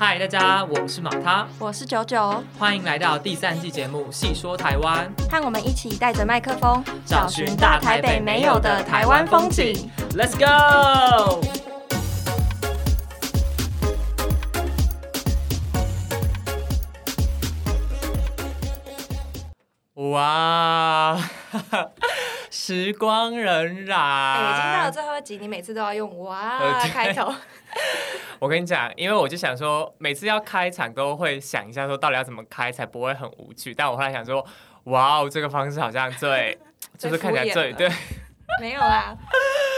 [0.00, 9.90] 嗨，大家，我是马他，我是九九，欢迎来到第三季节目《细说台湾》，和我们一起带着麦克风，找寻大台北没有的台湾风景。
[10.14, 11.40] Let's go！
[20.12, 20.57] 哇，
[22.68, 23.94] 时光荏苒。
[23.94, 27.32] 哎，已经到了最后一集，你每次都要用“哇”开头。
[28.38, 33.74] 我跟你讲，因为我就想说，每次要开场都会想一下，说到底要怎么开才不会很无趣。
[33.74, 34.46] 但我后来想说，
[34.84, 36.58] 哇哦，这个方式好像最，
[36.98, 37.90] 就是看起来最对。
[38.60, 39.16] 没有啦，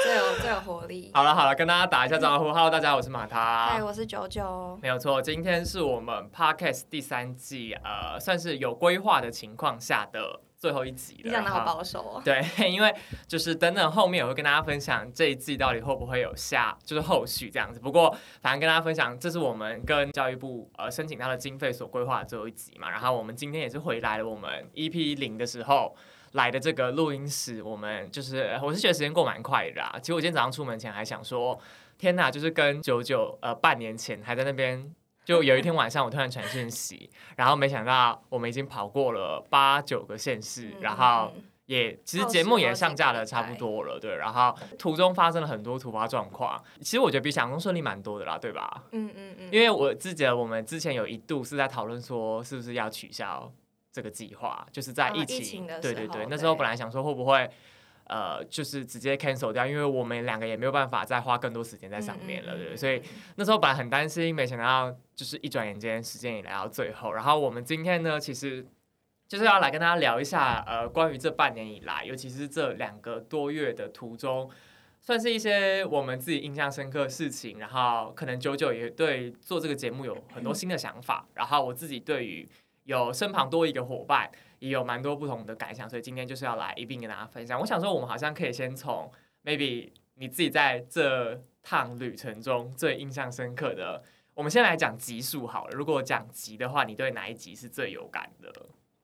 [0.03, 1.11] 最有最有活力。
[1.15, 2.47] 好了好了，跟大家打一下招呼。
[2.53, 3.69] Hello，大家，我是马他。
[3.69, 4.77] 嗨，我是九九。
[4.83, 10.41] 没有错，今天是我们 Podcast 第三季，呃，算是有规划的情况下的。
[10.61, 12.21] 最后一集了，你讲的好保守哦。
[12.23, 12.95] 对，因为
[13.27, 17.81] 就是等等后面我会跟大家分享这一季到底会不会有下，就是后续这样子。
[17.81, 22.91] 不过反正跟大家分享，这是我们跟教育部呃申请到的经费所规划的最后一集嘛。
[22.91, 25.97] 然后我们今天也是回来了，我们 EP 零的时候
[26.33, 29.83] 来的这个录音室，我们就是我是觉得时间过蛮快的。
[30.03, 31.59] 其实我今天早上出门前还想说，
[31.97, 34.95] 天哪，就是跟九九呃半年前还在那边。
[35.31, 41.33] 就有一天晚上，我突然传讯息，然后没想到我们已经跑过了八九个县市，然后
[41.67, 44.17] 也其实节目也上架的差不多了，对。
[44.17, 48.83] 然后途中发生了很多突发状况，其实我觉得比想中顺利蛮多的啦，对吧？
[48.91, 49.49] 嗯嗯嗯。
[49.53, 53.49] 因为我记得我们之前有一度是在讨论说，是不是要取消
[53.93, 57.49] 这个计划，就是在疫情对对对，那时候本来想说会不会。
[58.11, 63.01] 呃，就是直接 cancel 掉，因为我们两个也没有办法再花更多时间在上面了，对所以
[63.37, 67.13] 那时候本来很担心，没想到就是一转眼间时间也来到最后。
[67.13, 68.67] 然后我们今天呢，其实
[69.29, 74.51] 就是要来跟大家聊一下，呃，关于这半年以来，尤其是这两个多月的途中，
[75.01, 77.61] 算是一些我们自己印象深刻的事情。
[77.61, 81.29] 然后可能九九也对做这个节目有很多新的想法。
[81.35, 82.49] 然后我自己对于
[82.87, 84.29] 有身旁多一个伙伴。
[84.61, 87.59] 也有蛮多不同的感想，所以今天就是要来一并跟大家分享。
[87.59, 89.11] 我想说，我们好像可以先从
[89.43, 94.03] maybe 你自己在这趟旅程中最印象深刻的，
[94.35, 95.71] 我们先来讲集数好了。
[95.73, 98.53] 如果讲集的话，你对哪一集是最有感的？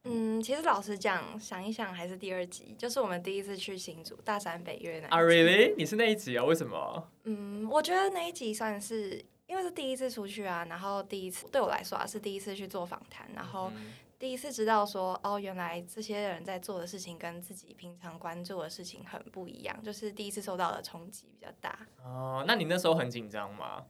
[0.04, 5.08] 嗯，其实老实讲，想一想还是第二集，就是我们第一次去新竹大山北岳那。
[5.08, 5.74] 啊，really？
[5.76, 6.44] 你是那一集啊？
[6.44, 7.08] 为什么？
[7.24, 13.72] 嗯，我觉得那一集算是因为是第一次出去啊，然后第一次对我来说啊是第一次去做访谈，然后。
[14.18, 21.86] 第一次知道说哦，原来这些人在做的事情跟自己平常关注的事情很不一样，就是第一次受到的冲击比较大。
[22.02, 23.84] 哦，那你那时候很紧张吗？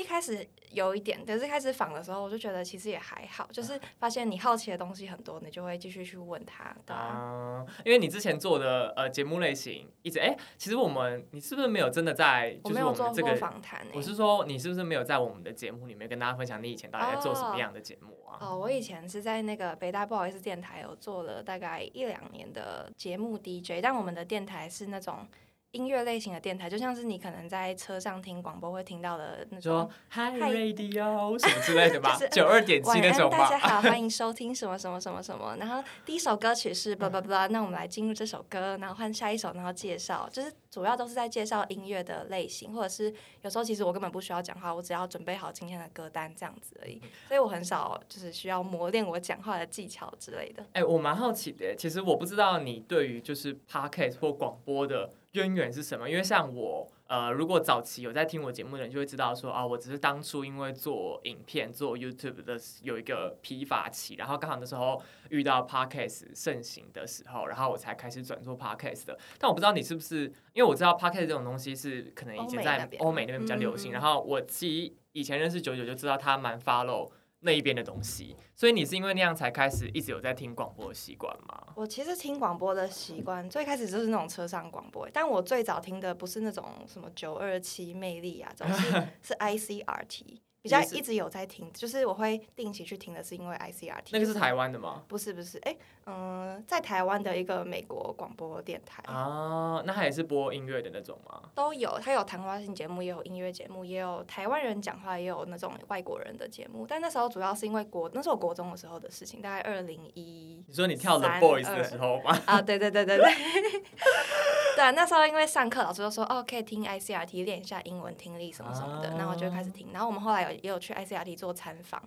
[0.00, 6.74] 一开始有一点，可是开始访的时候，我就觉得其实也还好，就是发现你好奇的东西很多，你就会继续去问他。
[6.94, 12.58] 啊，因为你之前做的呃节目类型一直哎，其实我们你是不是没有真的在？
[12.64, 13.86] 我没有做过访谈。
[13.92, 18.38] 我是说，你是不是没有在我们的节目里面跟大家分享你以前到底在做什么样的节目啊？
[18.40, 25.26] 哦，我以前是在那个北大不好意思电台有做了大概一两年的节目 DJ，但我们的电台是那种。
[25.72, 33.38] 音乐类型的电台，就像是你可能在车上听广播会听到的那种，Hi Radio 什么之类的吧， 九二点七那种吧。
[33.38, 35.56] 大家好，欢迎收听什么什么什么什么。
[35.60, 47.00] 然后第一首歌曲是叭叭叭，那我们来进入这首歌，然后换下一首，然后介绍，就是主要都是在介绍音乐的类型，或者是有时候其实我根本不需要讲话，我只要准备好今天的歌单这样子而已。
[47.28, 50.64] 所以我很少就是需要磨练我讲话的技巧之类的。
[50.72, 55.10] 哎，我蛮好奇的，其实我不知道你对于就是 Podcast 或广播的。
[55.34, 56.10] 渊源是什么？
[56.10, 69.18] 因为像我，呃，如果早期有在听我节目的人，就会知道说，啊，我只是当初因为做影片、做 YouTube 的有一个疲乏期，然后刚好那时候遇到 Podcast 盛行的时候，然后我才开始转做 Podcast 的。
[69.40, 77.10] 但我不知道你是不是，因为我知道 Podcast 这种东西是可能以前在欧美那边比较流行，然后我其实以前认识九九就知道他蛮 follow。
[77.40, 81.68] 那一边的东西，所以你是因为那样才开始一直有在听广播的习惯吗？
[81.74, 90.40] 我其实听广播的习惯最开始就是那种车上广播，但我最早听的不是那种什么九二七魅力啊，总是 是 ICRT。
[90.62, 94.10] 比较一直有在听，就是我会定期去听的，是因为 ICRT。
[94.12, 95.02] 那个是台湾的吗？
[95.08, 95.74] 不是不是，哎，
[96.06, 99.02] 嗯，在台湾的一个美国广播电台。
[99.06, 101.40] 啊，那它也是播音乐的那种吗？
[101.54, 106.86] 都有，它有谈话性节目，也有音乐节目，也有台湾人讲话，也有那种外国人的节目。
[106.86, 110.62] 但那时候主要是因为国，那是我国中的时候的事情，大概二零一。
[110.68, 112.38] 你说你跳的 boys 的时候吗？
[112.44, 113.32] 啊，对对对对对。
[114.80, 119.88] 对，那时候因为上课老师就说，哦，可以听 ICRT 练一下英文听力什么什么的，然后我就开始听。
[119.92, 120.60] 然后我们后来有。
[120.60, 122.02] 也有去 ICRT 做参访，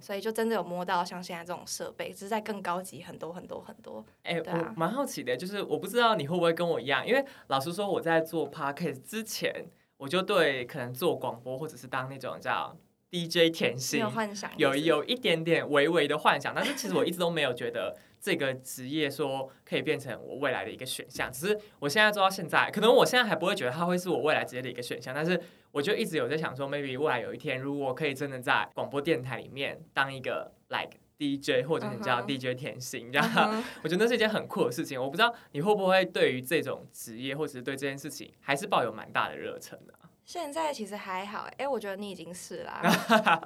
[0.00, 4.04] 所以就真的有摸到像现在这种设备，只是在更高级很多很多很多。
[4.22, 9.66] 哎，我蛮好奇的，就是我不知道你会不会跟我一样，因为老实说，我在做 podcast 之前，
[9.96, 12.76] 我就对可能做广播或者是当那种叫
[13.10, 21.30] DJ 甜心有，幻想，有有一点点微微的幻想，但是其实我一直都没有觉得这个职业说可以变成我未来的一个选项。
[21.32, 25.40] 只是我现在做到现在，可能我现在还不会觉得它会是我未来职业的一个选项，但是
[25.72, 35.00] 我就一直有在想说，maybe 未来有一天，如果可以真的在广播电台里面当一个 like DJ 或者你叫 DJ 甜心，这样、嗯哼 我觉得那是一件很酷的事情。
[35.00, 39.94] 我不知道你会不会对于这种职业或者是对这件事情，还是抱有蛮大的热忱的、
[40.28, 42.82] 现在其实还好，哎、我觉得你已经是啦。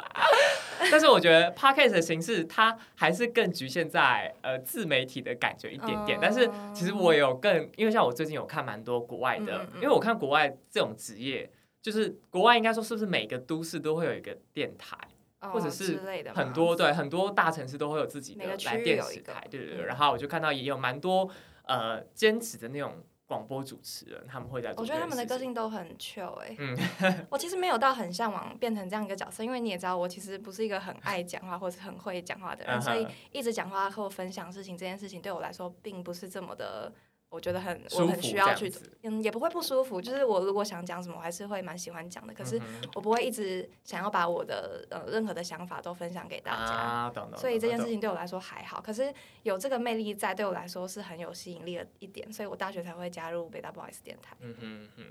[0.90, 6.18] 但是我觉得 podcast 的形式它还是更局限在呃自媒体的感觉一点点。
[6.18, 11.48] 嗯但是其实我有更，因为像我最近有看蛮多国外的，嗯嗯嗯因为我看国外这种职业，
[11.80, 14.98] 就是国外应该说是不是每个都市都会有一个电台，
[15.38, 16.00] 或者哦是
[16.34, 19.84] 很多对很多大城市都会有自己的来电视台，对对对。
[19.84, 21.30] 嗯然后我就看到也有蛮多
[21.62, 25.22] 呃兼职的那种广播主持人，他们会在我觉得他们的。
[25.32, 26.76] 个性都很 chill 哎、嗯。
[27.30, 36.92] 我其实没有到很向往变成这样一个角色，因为你也知道，我其实不是一个很爱讲话或是很会讲话的人，所以一直讲话和我分享事情这件事情对我来说并不是这么的，
[37.32, 38.70] 我觉得很我很需要去
[39.04, 40.02] 嗯，也不会不舒服。
[40.02, 42.60] 就是我如果想讲什么，我还是会蛮喜欢讲的，可是
[42.94, 46.72] 我不会一直想要把我的呃任何的想法都分享给大家。
[46.72, 47.38] 啊，懂懂。
[47.38, 47.92] 所以这件事情。
[47.92, 49.12] 情对我来说还好，可是
[49.42, 54.34] 有这个魅力在，对我来说是很有吸引力的一点，所以我大学才会加入北大 Boys 电台。
[54.40, 55.04] 嗯哼哼，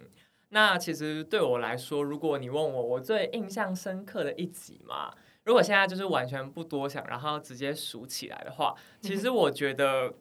[0.49, 5.13] 那其实对我来说，如果你问我我最印象深刻的一集嘛，
[5.43, 10.11] 如果现在就是完全不多想，然后直接数起来的话，其实我觉得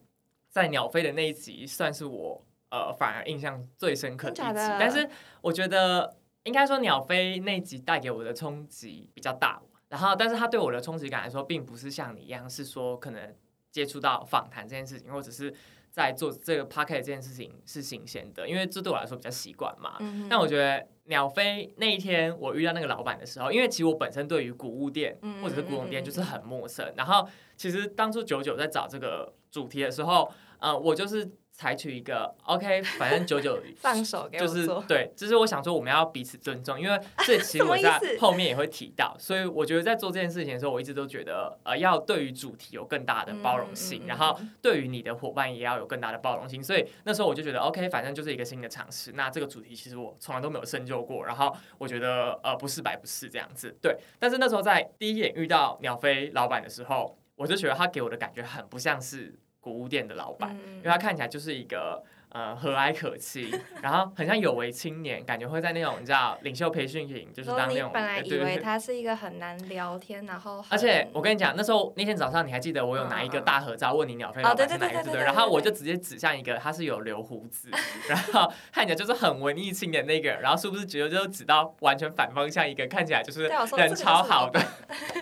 [0.50, 4.52] 在鸟飞的那一集算是我呃反而印象最深刻的一集。
[4.54, 5.08] 的，但是
[5.40, 13.34] 我觉得应该说鸟飞那一集带给我的冲击比较大，然后但是它对我的冲击感来说，并不是像你一样是说可能
[13.70, 15.54] 接触到访谈这件事情，或者是
[15.90, 19.96] 在做这个 p o c k e t 这件事情是新鲜的，因为这对我来说比较习惯嘛。
[20.00, 60.54] 嗯但我觉得鸟飞那一天我遇到那个老板的时候，因为其实我本身对于古物店嗯或者是古董店就是很陌生，然后其实当初九九在找这个主题的时候，呃，我就是采取一个 OK， 反正九九放手给我就是，对，就是我想说我们要彼此尊重，因为这其实我在后面也会提到，所以我觉得在做这件事情的时候，我一直都觉得呃要对于主题有更大的包容性，然后对于你的伙伴也要有更大的包容性，所以那时候我就觉得 OK，反正就是一个新的尝试，那这个主题其实我从来都没有深究过，然后我觉得呃不是白不是这样子，对，但是那时候在第一眼遇到鸟飞老板的时候，我就觉得他给我的感觉很不像是古物店的老板。
[60.54, 63.50] 嗯因为他看起来就是一个呃和蔼可亲，
[63.82, 75.12] 然后很像有为青年，感觉会在那种你知道领袖培训营，就是当那种本来以为他是一个很难聊天，然后而且我跟你讲，那时候那天早上你还记得我有拿一个大合照问你鸟飞哦老板是哪一个对不对？
[75.12, 77.68] 对对对对然后我就直接指向一个他是有留胡子，
[78.08, 84.60] 然后看起来就是很文艺青年那个，然后是不是觉得就指到完全反方向一个看起来就是人超好的，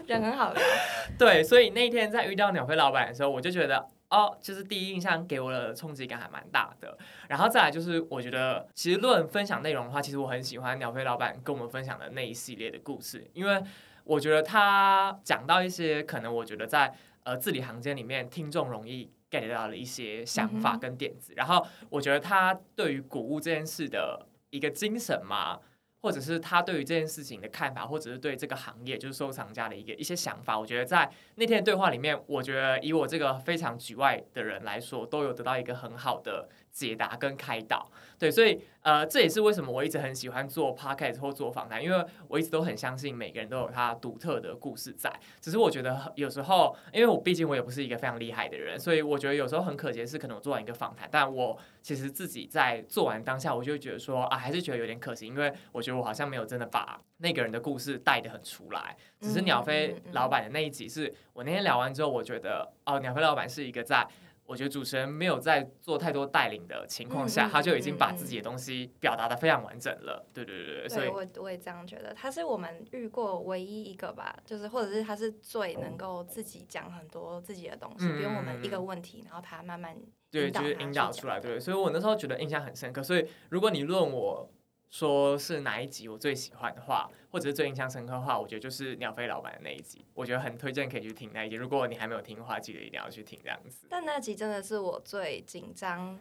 [0.06, 0.62] 人很好聊，
[1.18, 6.96] 对，所以那一天在遇到鸟飞老板的时候，我就觉得哦，就是第一印象给我的冲击感还蛮大的。
[7.28, 13.62] 然后再来就是，我觉得其实论分享内容的话，其实我很喜欢鸟飞老板跟我们分享的那一系列的故事，因为
[14.04, 16.94] 我觉得他讲到一些可能我觉得在
[17.24, 21.34] 呃字里行间里面听众容易 get 到的一些想法跟点子。
[21.36, 25.58] 然后我觉得他对于谷物这件事的一个精神嘛。
[26.00, 36.48] 或者是他对于这件事情的看法，或者是对这个行业就是收藏家的一个一些想法，我觉得在那天的对话里面，我觉得以我这个非常局外的人来说，都有得到一个很好的
[36.78, 37.90] 解答跟开导。
[38.16, 45.12] 对，所以呃，这也是为什么我一直很喜欢做 podcast 或做访谈，因为我一直都很相信每个人都有他独特的故事在。
[45.40, 58.96] 只是我觉得有时候，因为我毕竟我也不是一个非常厉害的人，所以我觉得有时候很可惜的是，可能我做完一个访谈，但我其实自己在做完当下，我就会觉得说啊，还是觉得有点可惜，因为我觉得我好像没有真的把那个人的故事带得很出来。
[59.20, 64.04] 只是嗯鸟飞老板的那一集，是我那天聊完之后，我觉得哦，鸟飞老板是一个在。
[64.48, 70.26] 我觉得主持人没有在做太多带领的情况下，他就已经把自己的东西表达的非常完整了。
[70.32, 79.94] 对对对对，所以我我也这样觉得，他是我们遇过唯一一个吧，就是或者是他是最能够自己讲很多自己的东西，嗯不用我们一嗯个问题，然后他慢慢
[80.30, 83.02] 对，就是引导出来，对，所以我那时候觉得印象很深刻。
[83.02, 84.50] 所以如果你论我
[84.88, 91.56] 说是哪一集我最喜欢的话，或者是最印象深刻的话，我觉得就是鸟飞老板的那一集，我觉得很推荐可以去听那一集。
[91.56, 93.86] 如果你还没有听的话，记得一定要去听这样子。
[93.90, 96.18] 但那集真的是我最紧张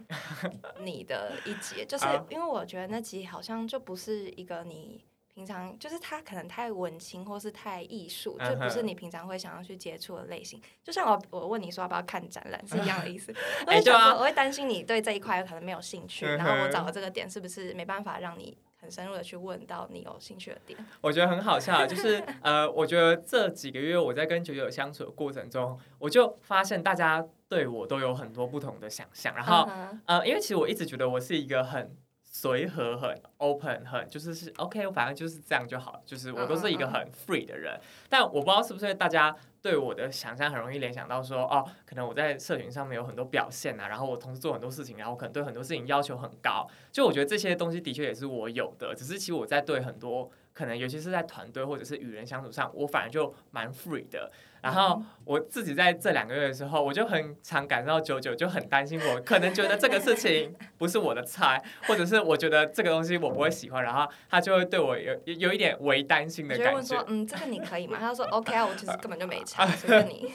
[0.81, 5.03] 你的一集，就是啊因为我觉得那集好像就不是一个你
[5.38, 10.60] 平常，就是他可能太文青或是太艺术，就不是你平常会想要去接触的类型。
[10.84, 13.32] 就像我我问你说要不要看展览是一样的意思，
[13.67, 20.84] 我哎对啊会想说我会担心你对这一块可能没有兴趣，嗯然后我找的这个点是不是没办法让你很深入的去问到你有兴趣的点。
[21.01, 29.36] 我觉得很好笑，就是 呃，我觉得这几个月我在跟九九相处的过程中，我就发现大家对我都有很多不同的想象。
[29.36, 29.70] 然后
[30.06, 31.96] 呃，因为其实我一直觉得我是一个很
[32.39, 37.79] 随和、很 open、很就是是 OK，反正就是这样就好，就是我都是一个很 free 的人。
[38.08, 39.36] 但我不知道是不是大家。
[39.60, 46.65] 对我的想象很容易联想到说，哦，可能我在社群上面有很多表现啊，然后我同时做很多事情，然后可能对很多事情要求很高。
[46.89, 54.32] 就我觉得这些东西的确也是我有的，只是其实我在对很多可能，尤其是在团队或者是与人相处上，我反而就蛮 free 的。
[54.60, 66.82] 然后我自己在这两个月的时候，我就很常感受到九九就很担心我，可能觉得这个事情不是我的菜，或者是我觉得这个东西我不会喜欢，然后他就会对我有有一点微担心的感觉。
[66.82, 67.98] 说，嗯，这个你可以吗？
[68.00, 70.32] 他说 OK 啊，我其实根本就没差，随便你。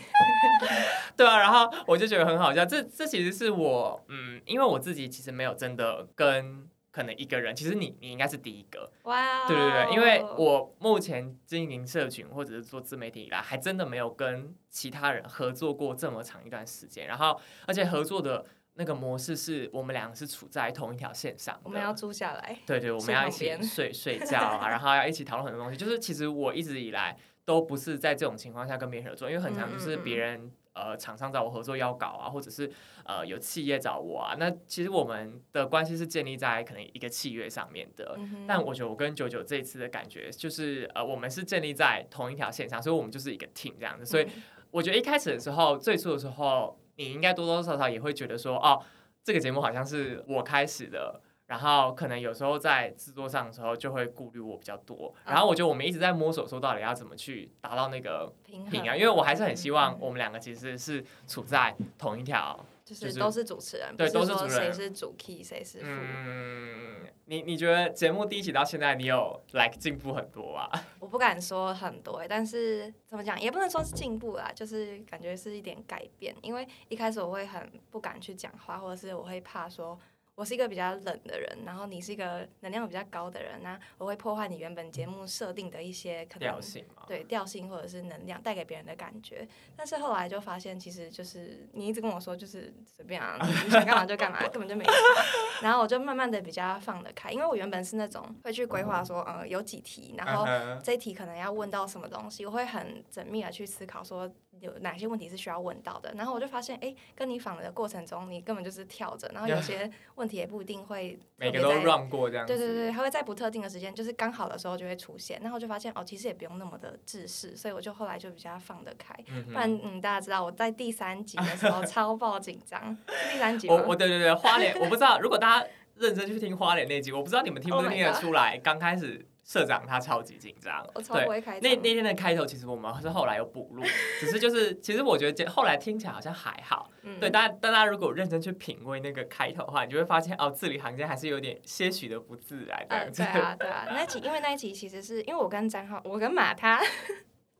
[1.17, 6.69] 对啊，然后我就觉得很好笑，这这其实是我，嗯，因为我自己其实没有真的跟。
[6.93, 18.45] 可能一个人，其实你你应该是第一个，哇，对对对，因为我目前经营社群或者是做自媒体以来，还真的没有跟其他人合作过这么长一段时间，然后而且合作的
[18.75, 30.53] 那个模式是我们两个是处在同一条线上，我们要住下来，对对，我们要一起睡睡觉啊，然后要一起讨论很多东西，就是其实我一直以来都不是在这种情况下跟别人合作，因为很常就是别人。
[30.75, 32.71] 呃，厂商找我合作要稿啊，或者是
[33.05, 38.19] 呃有企业找我啊，那其实我们的关系是建立在可能一个契约上面的。
[38.49, 44.07] 但我觉得我跟九九这一次的感觉就是，呃，我们是建立在同一条线上，所以我们就是一个 team 这样子。
[44.07, 44.27] 所以
[44.71, 48.83] 我觉得一开始的时候，最初的时候，你应该多多少少也会觉得说，哦，
[49.23, 51.21] 这个节目好像是我开始的。
[51.53, 65.85] 然后可能有时候在制作上的时候就会顾虑我比较多，然后我觉得我们一直在摸索说到底要怎么去达到那个平衡啊，因为我还是很希望我们两个其实是处在同一条，就是都是主持人，对，都是主持人，谁是主 key，谁是副。
[65.87, 70.71] 嗯，你你觉得节目第一集到现在你有 like 进步很多啊？
[71.01, 79.99] 我不敢说很多，但是怎么讲也不能说是进步啦，就是感觉是一点改变，因为一开始我会很不敢去讲话，或者是我会怕说。
[80.35, 89.47] 我是一个比较冷的人，然后你是一个能量比较高的人，那我会破坏你原本节目设定的一些可能性对调性或者是能量带给别人的感觉。
[89.77, 94.83] 但是后来就发现，其实就是你一直跟我说就是随便啊，你想干嘛就干嘛， 根本就没。
[95.61, 100.47] 然后我就慢慢的比较放得开，因为我原本是那种会去规划说，呃，有几题，然后
[100.83, 104.33] 这一题可能要问到什么东西，我会很缜密的去思考说。
[104.61, 106.15] 有哪些问题是需要问到的？
[106.17, 112.47] 然后我就发现，哎，跟你访的过程中，你根本就是跳着，然后有些 问题也不一定会每个都让过这样。
[112.47, 115.41] 对对对，还会在不特定的时间，就是刚好的时候就会出现。
[115.43, 119.15] 然后我就发现，哦，其实也不用那么的自视，所以我就后来就比较放得开。
[119.47, 122.97] 不然，嗯，大家知道我在第三集的时候 超爆紧张。
[123.33, 125.67] 第三集，我我对对对，花脸，我不知道，如果大家
[125.97, 129.27] 认真去听花脸那集，我不知道你们听不 听得出来，刚开始。
[129.53, 133.83] 社长他超级紧张，对，那那天的开头其实我们是后来有补录，
[134.19, 136.91] 只是就是其实我觉得后来听起来好像还好，
[137.21, 142.87] 对，大家大家如果认真去品味那个开头的话，你就会发现哦，字里行间还是有点些许的不自然。
[142.89, 146.81] 嗯，对啊，对啊，那集因为那一集其实是因为我跟张浩，我跟马他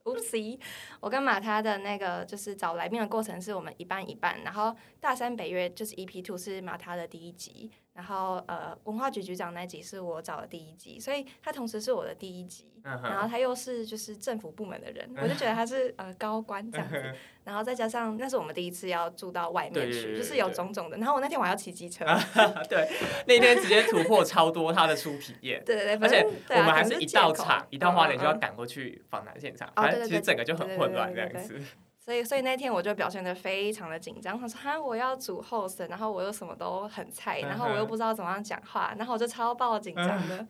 [0.05, 0.59] ，Oopsie，
[1.01, 7.71] 我跟马他的那个就是找来宾的过程是我们一半一半，然后大山北约就是 EP Two 是马他的第一集。
[7.95, 12.69] 然后呃，文化局局长那集是我找的第一集，所以他同时是我的第一集。
[12.85, 17.15] 然后他又是就是政府部门的人，我就觉得他是呃高官这样子。
[17.45, 20.97] 然后再加上那是我们第一次要住到外面去，就是有种种的。
[20.97, 22.05] 然后我那天我要骑机车
[22.69, 22.89] 对，
[23.29, 25.63] 那天直接突破超多他的初体验。
[25.65, 26.27] 对对对，而且
[26.59, 31.61] 我们还是一到场一到花莲就要赶过去访谈现场，反正其实整个就很混乱这样子。
[32.05, 34.37] 所以，所以那天我就表现的非常的紧张。
[34.37, 40.45] 他说：“哈，我要煮 host，然后我又什么都很菜，然后我又不知道怎么样讲话，然后我就超爆紧张的。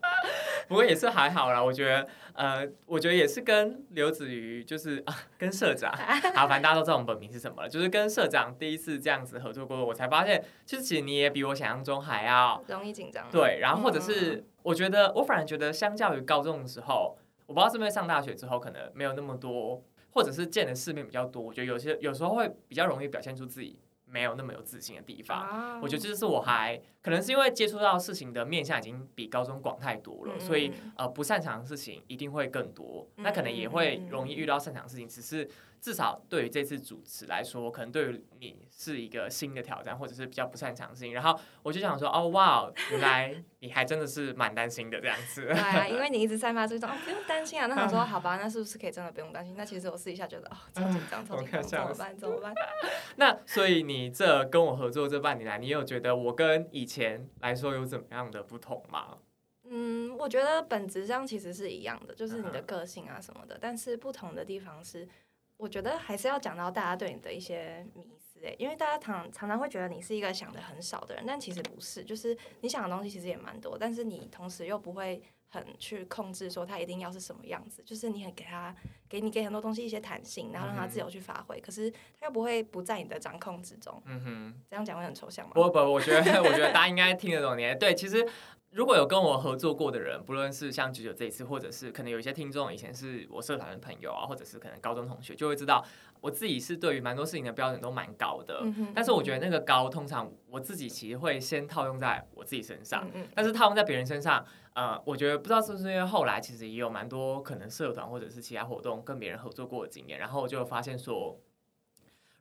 [0.66, 5.92] 不过也是还好啦，我觉得，呃，我觉得也是跟刘子瑜，就是啊，跟社长，
[6.34, 13.28] 好，反正大家都知道我们本名是什么了，就是跟社长第一次这样子合作过，我才发现，其实其实你也比我想象中还要容易紧张。
[13.30, 19.84] 对，然后或者是我觉得，我反而觉得，相较于高中的时候，我不知道是不是上大学之后，可能没有那么多。
[20.14, 25.80] 或者是见的世面比较多，我觉得有些有时候会比较容易表现出自己没有那么有自信的地方。
[25.82, 33.06] 我觉得这是我还可能是因为接触到事情的面向已经比高中广太多了，所以呃不擅长的事情一定会更多。
[33.16, 35.46] 那可能也会容易遇到擅长的事情，只是。
[35.84, 41.12] 至少对于这次主持来说，可能对于你是一个新的挑战，或者是比较不擅长的事情。
[41.12, 45.42] 然后我就想说，哦，哇，原来 你还真的是蛮担心的这样子。
[45.42, 47.66] 对啊， 因为你一直散发这种哦，不用担心啊。
[47.66, 49.54] 那我说好吧，那是不是可以真的不用担心？
[49.58, 52.16] 那其实我私底下觉得哦，超紧张，超紧张，怎么办？
[52.16, 52.54] 怎么办？
[53.16, 59.18] 那所以你这跟我合作这半年来，你有觉得我跟以前来说有怎么样的不同吗？
[59.66, 65.08] 嗯，我觉得本质上其实是一样的，就是你的个性啊什么的，但是不同的地方是，
[65.56, 78.74] 我觉得还是要讲到大家对你的一些迷思诶，因为大家常常常会觉得你是一个想的很少的人，但其实不是，就是你想的东西其实也蛮多，但是你同时又不会很去控制说他一定要是什么样子，就是你很给他
[79.08, 84.02] 给你给很多东西一些弹性，然后让他自由去发挥，可是他又不会不在你的掌控之中。
[84.06, 84.62] 嗯哼。
[84.68, 85.52] 这样讲会很抽象吗？
[85.54, 87.74] 不不，我觉得 我觉得大家应该听得懂你。
[87.76, 88.26] 对，其实
[88.74, 95.84] 如果有跟我合作过的人，不论是像九九这一次，或者是可能有一些听众以前是我社团的朋友啊，或者是可能高中同学，就会知道
[96.20, 98.62] 我自己是对于蛮多事情的标准都蛮高的。
[98.64, 103.08] 嗯但是我觉得那个高，通常我自己其实会先套用在我自己身上。
[103.32, 111.38] 但是套用在别人身上，呃，我觉得不知道是不是因为后来其实也有蛮多可能社团或者是其他活动跟别人合作过的经验，然后我就发现说，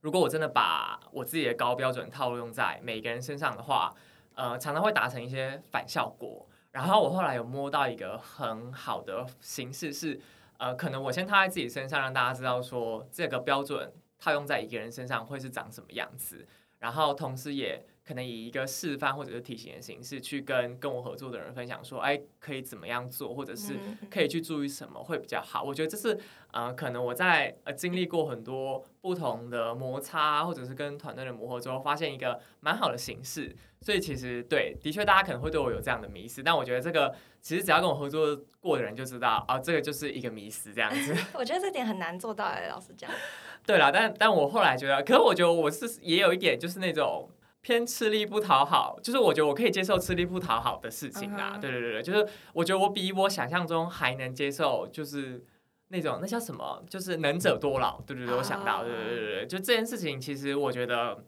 [0.02, 3.94] 如果我真的把我自己的高标准套用在每个人身上的话，
[4.36, 6.48] 呃，常常会达成一些反效果。
[6.72, 10.20] 然后我后来有摸到一个很好的形式是，
[10.58, 16.48] 呃，可能我先套在自己身上，让大家知道说这个标准套用在一个人身上会是长什么样子，
[16.80, 23.74] 然后同时也可能以一个示范或者是提醒的形式去跟跟我合作的人分享说，哎，可以怎么样做，或者是
[24.12, 25.64] 可以去注意什么会比较好。
[25.64, 26.20] 我觉得这是
[26.52, 33.56] 呃，可能我在呃经历过很多不同的摩擦，或者是跟团队的磨合之后，发现一个蛮好的形式。
[33.82, 41.14] 所以其实对，的确大家可能会对我有这样的迷思，但我觉得这个其实只要跟我合作过的人就知道，啊，这个就是一个迷思这样子。
[41.36, 43.10] 我觉得这点很难做到哎，老实讲。
[43.66, 47.30] 对啦，但但我后来觉得，可是我觉得我是也有一点就是那种
[47.64, 51.58] 偏吃力不讨好，就是我觉得我可以接受吃力不讨好的事情啦。
[51.60, 55.44] 对对对对，就是我觉得我比我想象中还能接受，就是
[55.88, 58.00] 那种那叫什么，就是能者多劳。
[58.02, 61.24] 对对对，我想到，哦对对对对，就这件事情，其实我觉得，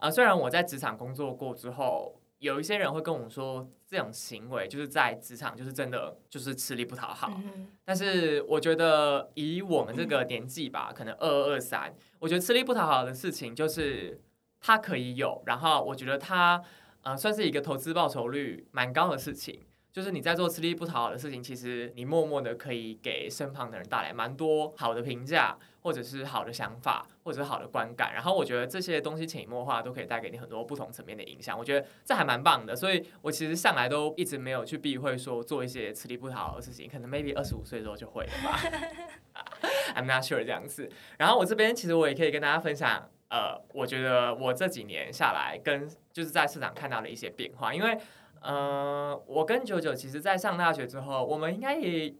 [0.00, 2.20] 呃，虽然我在职场工作过之后。
[2.38, 7.32] 有一些人会跟我说，这种行为就是在职场就是真的就是吃力不讨好，
[7.82, 14.20] 但是我觉得以我们这个年纪吧，可能二二二三，我觉得吃力不讨好的事情就是
[14.66, 16.60] 它可以有，然后我觉得它
[17.02, 19.60] 呃算是一个投资报酬率蛮高的事情。
[19.92, 28.12] 就是你在做吃力不讨好的事情，其实你默默的可以给身旁的人带来蛮多好的评价，或者是好的想法，或者是好的观感。
[28.12, 31.56] 然后我觉得这些东西潜移默化都可以带给你很多不同层面的影响。
[31.56, 38.60] 我觉得这还蛮棒的，所以我其实向来都一直没有去避讳说做一些吃力不讨好的事情，可能 maybe 二十五岁之后就会了吧。
[39.96, 40.90] I'm not sure 这样子。
[41.16, 47.98] 然后我这边其实我也可以跟大家分享，呃，我觉得我这几年下来跟就是在市场看到的一些变化，因为
[48.40, 52.14] 呃，我跟九九其实在上大学之后，我们应该也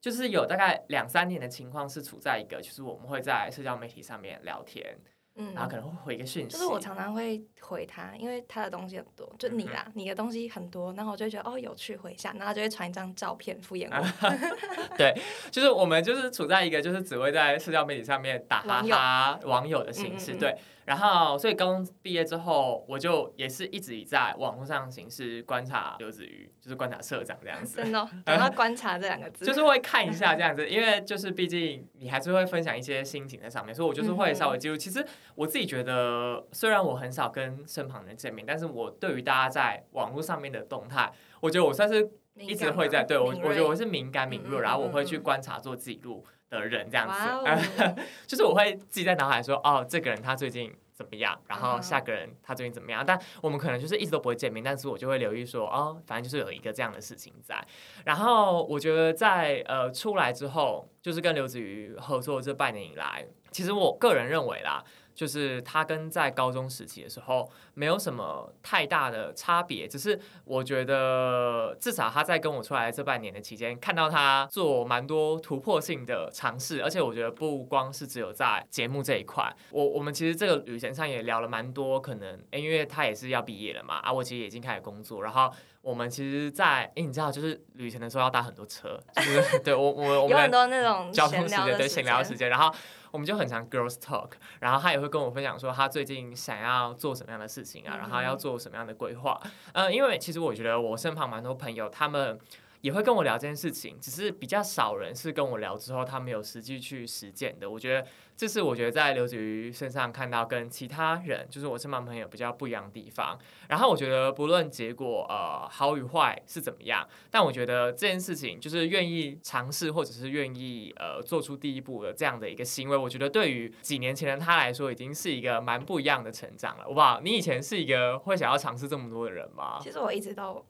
[0.00, 4.98] 就是有大概两三年的情况是处在一个，就是我们会在社交媒体上面聊天，
[5.36, 14.36] 嗯然后可能会回一个讯息，就是我常常会回他，因为他的东西很多，就你啦，你的东西很多，然后我就会觉得哦有趣，回一下，然后他就会传一张照片敷衍我。
[14.96, 15.14] 对
[15.50, 20.56] 就是我们就是处在一个就是只会在社交媒体上面打哈哈网友的形式，嗯嗯嗯对。
[20.86, 27.76] 然后，所以高中毕业之后，我就也是一直以在网络上形式观察刘子瑜，就是观察社长这样子。
[27.76, 34.76] 真的、哦， 讲到观察这两个字，就是会看一下这样子，因为就是毕竟你还是会分享一些心情在上面，所以我就是会稍微记录。
[34.76, 35.04] 其实
[35.36, 57.62] 我自己觉得，虽然我很少跟身旁人见面，但是我对于大家在网络上面的动态，我觉得我算是一直会在对我，我觉得我是敏感敏锐，然后我会去观察做记录的人这样子，哦 就是我会自己在脑海说，哦，这个人他最近怎么样，然后嗯下个人他最近怎么样，但我们可能就是一直都不会见面，但是我就会留意说，哦，反正就是有一个这样的事情在。
[58.04, 64.82] 然后我觉得在呃出来之后，就是跟刘子瑜合作这半年以来，其实我个人认为啦。
[65.20, 85.52] 就是他跟在高中时期的时候没有什么太大的差别，只是我觉得至少他在跟我出来这半年的期间，看到他做蛮多突破性的尝试，而且我觉得不光是只有在节目这一块，我我们其实这个旅程上也聊了蛮多，可能、因为他也是要毕业了嘛，啊，我其实已经开始工作，然后
[85.82, 92.70] 我们其实在，哎、你知道，就是旅行的时候要搭很多车，就是 对我我我们有很多那种交通时间对闲聊的时间然后
[93.10, 99.40] 我们就很常 girls talk，然后他也会跟我分享说他最近想要做什么样的事情啊，然后要做什么样的规划。
[99.72, 102.38] 呃，因为其实我觉得我身旁蛮多朋友，他们
[102.80, 107.68] 也会跟我聊这件事情，只是比较少人是跟我聊之后他没有实际去实践的。
[107.68, 113.38] 我觉得这是我觉得在刘子瑜身上看到跟其他人，就是我身旁朋友比较不一样的地方。
[113.68, 126.88] 然后我觉得不论结果呃好与坏是怎么样，但我觉得这件事情就是愿意尝试或者是愿意呃做出第一步的这样的一个行为，我觉得对于几年前的他来说，已经是一个蛮不一样的成长了。
[126.90, 129.78] 哇，你以前是一个会想要尝试这么多的人吗？
[129.82, 130.64] 其实我一直都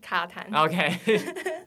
[0.00, 0.44] 卡痰。
[0.64, 0.98] OK，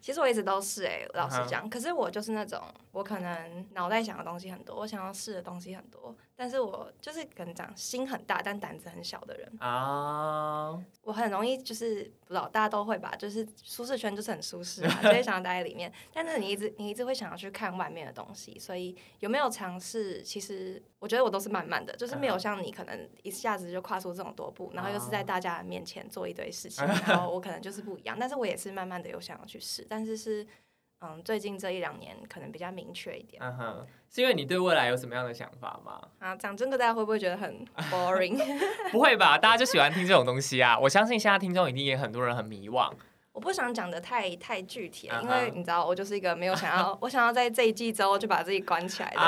[0.00, 9.52] 其实我一直都是哎、老实讲，可是我就是那种我可能脑袋想的东西很多，我想要试的东西很多，但是我就是可能讲心很大，但胆子很小的人。
[9.58, 15.92] 啊，我很容易就是不知道大家都会吧，就是舒适圈就是很舒适啊，就会想要待在里面。
[16.14, 20.22] 但是你一直你一直会想要去看外面的东西，所以有没有尝试？
[20.22, 28.16] 其实我觉得我都是慢慢的，就是没有像你可能一下子就跨出这种多步，然后又是在大家的面前做一堆事情，然后我可能就是不一样。
[28.16, 30.46] 但是我也是慢慢的有想要去试，但是是
[31.00, 33.40] 嗯最近这一两年可能比较明确一点。
[33.42, 36.00] 嗯哼，是因为你对未来有什么样的想法吗？
[36.18, 38.36] 啊，讲真的大家会不会觉得很 boring？
[38.90, 40.78] 不会吧，大家就喜欢听这种东西啊！
[40.78, 42.90] 我相信现在听众一定也很多人很迷惘。
[43.32, 49.20] 我不想讲的太太具体了，因为你知道，我就是一个没有想要， 我想要在这一季之后就把自己关起来的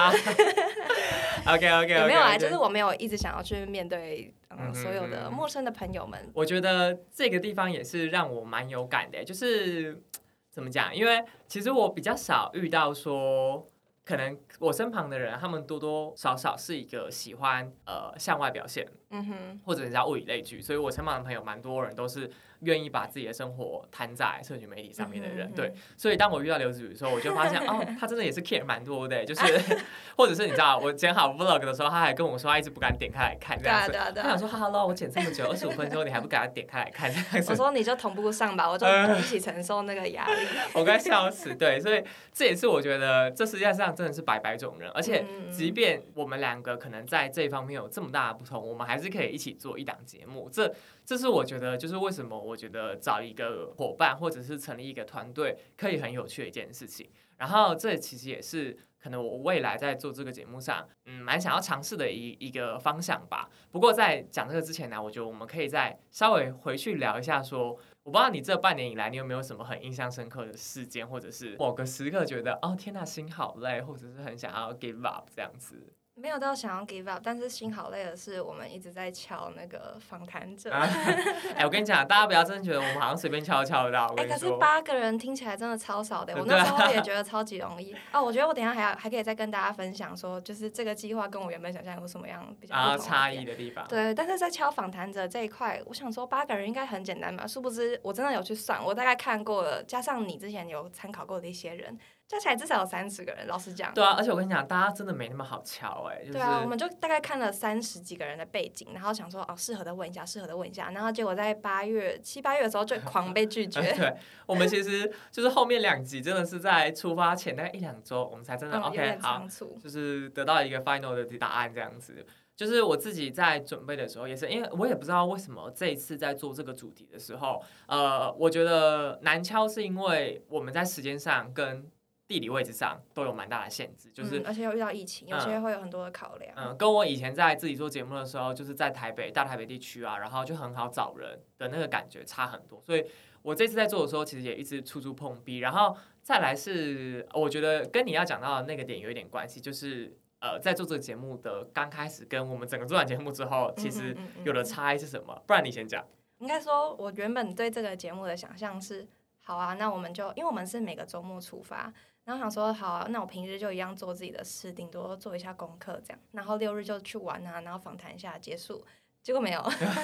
[1.53, 6.19] ，OK OK OK，没有啊，就是我没有一直想要去面对嗯嗯所有的陌生的朋友们。
[6.35, 10.03] 我觉得这个地方也是让我蛮有感的，就是
[10.51, 10.95] 怎么讲？
[10.95, 13.71] 因为其实我比较少遇到说，
[14.05, 25.49] 可能我身旁的人，他们多多少少是一个喜欢呃向外表现，嗯哼，或者人家物以类聚，所以我身旁的朋友蛮多人都是愿意把自己的生活摊在社群媒体上面的人。
[25.49, 29.43] 嗯哼对，所以当我遇到刘子宇的时候，我就发现 哦，他真的也是 care 蛮多的，就是
[30.17, 34.21] 或者是你知道，我剪好 vlog 的时候，他还跟我说他一直不敢点开来看这对样子。
[34.21, 40.47] 他想说哈喽，我剪这么久，二十五分钟，你还不给他点开来看这样 我，说你就同步上吧，我就嗯一起承受那个压力。
[40.75, 41.53] 我该笑死。
[41.57, 50.49] 对，所以这也是我觉得这世界上真的是百百种人，而且嗯即便我们两个可能在这一方面有这么大的不同，我们还是可以一起做一档节目。
[50.51, 50.73] 这
[51.05, 57.11] 这是我觉得就是为什么我觉得找一个伙伴或者是成立一个团队可以很有趣的一件事情。
[57.37, 63.49] 然后这其实也是可能我未来在做这个节目上，嗯，蛮想要尝试的一一个方向吧。
[63.71, 67.79] 不过在讲这个之前呢，我觉得我们可以再稍微回去聊一下说。
[68.03, 75.93] 我不知道你这半年以来，你有没有什么很印象深刻的事件，或者是某个时刻觉得哦天呐，心好累，或者是很想要 give up 这样子。
[76.21, 80.71] 没有到想要 give up，但是心好累的是，我们一直在敲那个访谈者。
[80.71, 80.87] 啊
[81.57, 84.07] 哎、我跟你讲，大家不要真的觉得我们好像随便敲就敲得到。
[84.09, 87.95] 我哎、可是八个人听起来真的超少的， 我那时候也觉得超级容易。
[88.13, 93.87] 哦，我觉得我等一下还要还可以再跟大家分享说，就是这个计划跟我原本想象有什么样比较差点异的地方。
[93.89, 101.99] 对，但是在敲访谈者这一块，我想说八个人应该很简单吧，殊不知我真的有去算，我大概看过了，加上你之前有参考过的一些人，
[102.31, 103.49] 加起来至少有三十个人。
[103.49, 113.81] 老实讲，对啊，而且我跟你讲，大家真的没那么好敲哎、就是对啊，我们就大概看了三十几个人的背景，然后想说哦，适合的问一下，适合的问一下，然后结果在八月七八月的时候就狂被拒绝。
[113.99, 114.15] 对，
[114.47, 119.43] 我们其实就是后面两集真的是在出发前大概一两周，我们才真的、嗯，OK 点好。
[119.83, 122.25] 就是得到一个 final 的答案这样子。
[122.55, 131.91] 就是我自己在准备的时候，也是因为我也不知道为什么这一次在做这个主题的时候，呃，我觉得难敲是因为我们在时间上跟
[132.31, 136.55] 地理位置上都有蛮大的限制，就是嗯、而且又遇到疫情，有些会有很多的考量。
[136.57, 142.81] 嗯，跟我以前在自己做节目的时候，就是在台北大台北地区啊，然后就很好找人的那个感觉差很多。
[142.81, 143.05] 所以
[143.43, 145.59] 我这次在做的时候，其实也一直处处碰壁。
[145.59, 155.43] 然后再来是，我觉得跟你要讲到的那个点有一点关系，就是呃，在做这个节目的刚开始，跟我们整个做完节目之后，其实有的差异是什么？
[155.49, 156.05] 不然你先讲。
[156.39, 159.07] 应该说，我原本对这个节目的想象是，
[159.43, 161.93] 好啊，那我们就因为我们是每个周末出发，
[162.25, 168.85] 然后想说，好、啊，那我平日就一样做自己的事，顶多做一下功课这样，然后六日就去玩啊，然后访谈一下结束。
[169.23, 169.63] 结果没有，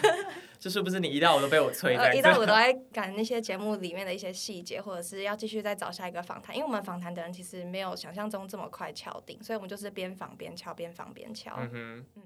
[0.60, 11.56] 就是不是你一到五都被我催呃，一到五都在赶那些节目里面的一些细节，或者是要继续再找下一个访谈，因为我们访谈的人其实没有想象中这么快敲定，所以我们就是边访边敲，边访边敲。
[11.58, 12.22] 嗯哼，嗯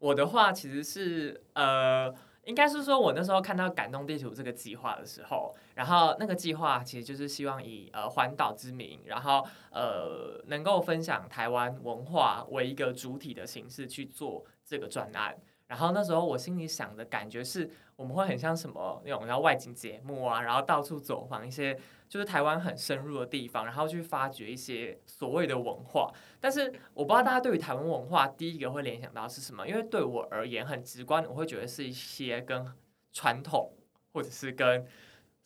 [0.00, 2.12] 我的话其实是呃，
[2.44, 15.36] 应该是说我那时候看到感动地图这个计划的时候，然后那个计划其实就是希望以呃环岛之名，然后呃能够分享台湾文化为一个主体的形式去做这个专案。
[15.68, 21.78] 然后那时候我心里想的感觉是，我们会很像什么那种然后外景节目啊，然后到处走访一些
[22.12, 26.12] 就是台湾很深入的地方，然后去发掘一些所谓的文化。
[26.38, 32.70] 但是我不知道大家对于台湾文化第一个会联想到是什么，因为对我而言很直观，我会觉得是一些跟
[33.14, 33.72] 传统
[34.12, 34.86] 或者是跟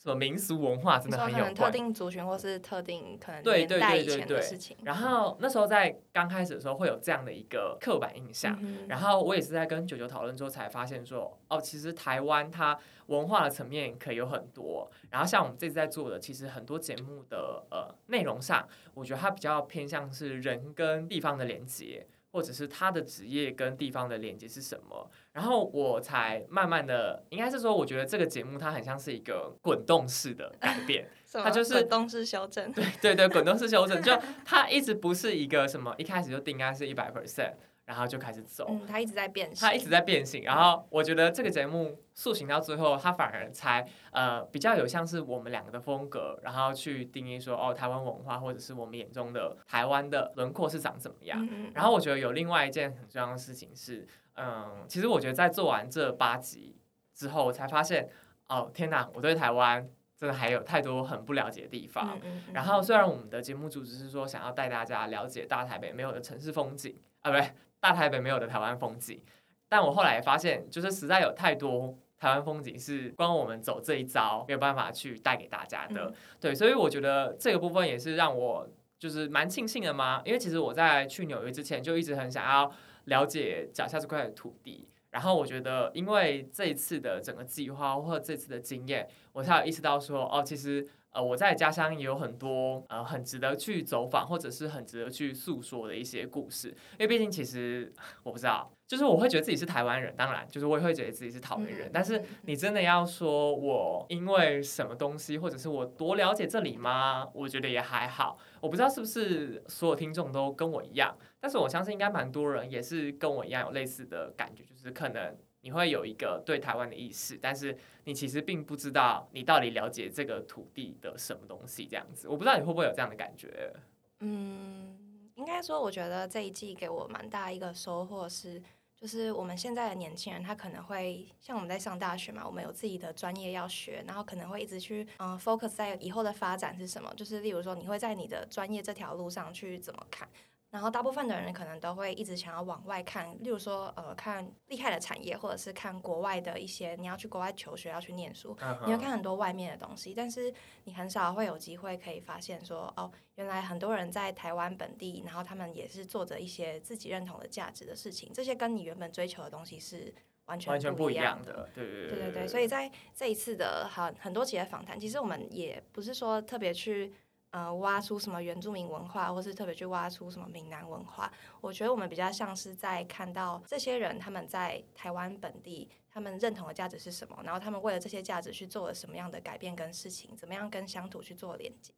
[0.06, 1.72] 什么民俗文化真的很有关。
[1.72, 4.76] 定族群或是特定可能对对年代以对对对前的事情。
[4.84, 14.88] 然后那时候在刚开始的时候会有这样的一个刻板印象，嗯然后我也是在跟九九讨论之后才发现说，哦，其实台湾它文化的层面可以有很多。
[15.10, 18.64] 然后像我们这次在做的，其实很多节目的呃内容上，
[18.94, 22.06] 我觉得它比较偏向是人跟地方的连接。
[22.36, 34.12] 或者是他的职业跟地方的连接是什么，然后我才慢慢的，应该是说，我觉得这个节目它很像是一个滚动式的改 变，它就是滚动式修正，对对对，滚动式修正，就
[34.44, 37.54] 它一直不是一个什么，一开始就定该是一百 percent。
[37.86, 40.42] 然后就开始走，嗯，它一直在变形，他一直在变形。
[40.42, 51.48] 然后我觉得这个节目塑形到最后，他反而才呃比较有像是我们两个的风格，然后去定义说哦，台湾文化或者是我们眼中的台湾的轮廓是长怎么样。
[51.74, 56.76] 然后我觉得有另外一件很重要的事情是，嗯，其实我觉得在做完这八集
[57.14, 58.08] 之后，我才发现
[58.48, 62.18] 哦，天哪，我对台湾真的还有太多很不了解的地方。
[62.52, 67.48] 然后虽然我们的节目组织是说想要带大家了解大台北没有的城市风景啊，不对。
[67.80, 69.20] 大台北没有的台湾风景，
[69.68, 76.12] 但我后来也发现，就是实在有太多台湾风景是光我们走这一招没有办法去带给大家的。
[76.40, 82.72] 对，所以我觉得这个部分也是让我就是蛮庆幸的嘛，因为其实我在去纽约之前就一直很想要
[83.04, 90.86] 了解脚下这块土地，然后我觉得因为这一次的整个计划或者这次的经验，我才有意识到说，哦，其实。
[91.16, 96.68] 呃，我在家乡也有很多呃很值得去走访，或者是很值得去诉说的一些故事。
[96.68, 97.90] 因为毕竟其实
[98.22, 101.90] 我不知道，就是我会觉得自己是台湾人，当然就是我也会觉得自己是桃园人。
[101.90, 107.26] 但是你真的要说我因为什么东西，或者是我多了解这里吗？
[107.32, 108.36] 我觉得也还好。
[108.60, 115.34] 我不知道是不是所有听众都跟我一样，但是我相信应该蛮多人也是跟我一样有类似的感觉，就是可能。
[115.66, 123.74] 你会有一个对台湾的意识，但是你其实并不知道你到底了解这个土地的什么东西，这样子，我不知道你会不会有这样的感觉。
[124.20, 124.96] 嗯，
[125.34, 128.62] 应该说，我觉得这一季给我蛮大一个收获是，
[128.94, 140.28] 就是我们现在的年轻人，他可能会像我们在上大学嘛，我们有自己的专业要学，然后可能会一直去嗯 focus 在以后的发展是什么，就是例如说，你会在你的专业这条路上去怎么看。
[140.70, 150.52] 然后大部分的人可能都会一直想要往外看，例如说，呃，看厉害的产业，或者是看国外的一些，你要去国外求学，要去念书，你会看很多外面的东西，但是
[150.84, 160.12] 你很少会有机会可以发现说，哦，原来很多人在台湾本地，然后他们也是做着一些自己认同的价值的事情，这些跟你原本追求的东西是
[160.46, 167.14] 完全完全不一样的，对对对对对，所以在这一次的很很多企业访谈，其实我们也不是说特别去。
[167.56, 171.32] 呃，挖出什么原住民文化，或是特别去挖出什么闽南文化？
[171.62, 181.94] 我觉得我们比较像是在看到这些人他们在台湾本地，他们认同的价值是什么，然后他们为了这些价值去做了什么样的改变跟事情，怎么样跟乡土去做连接。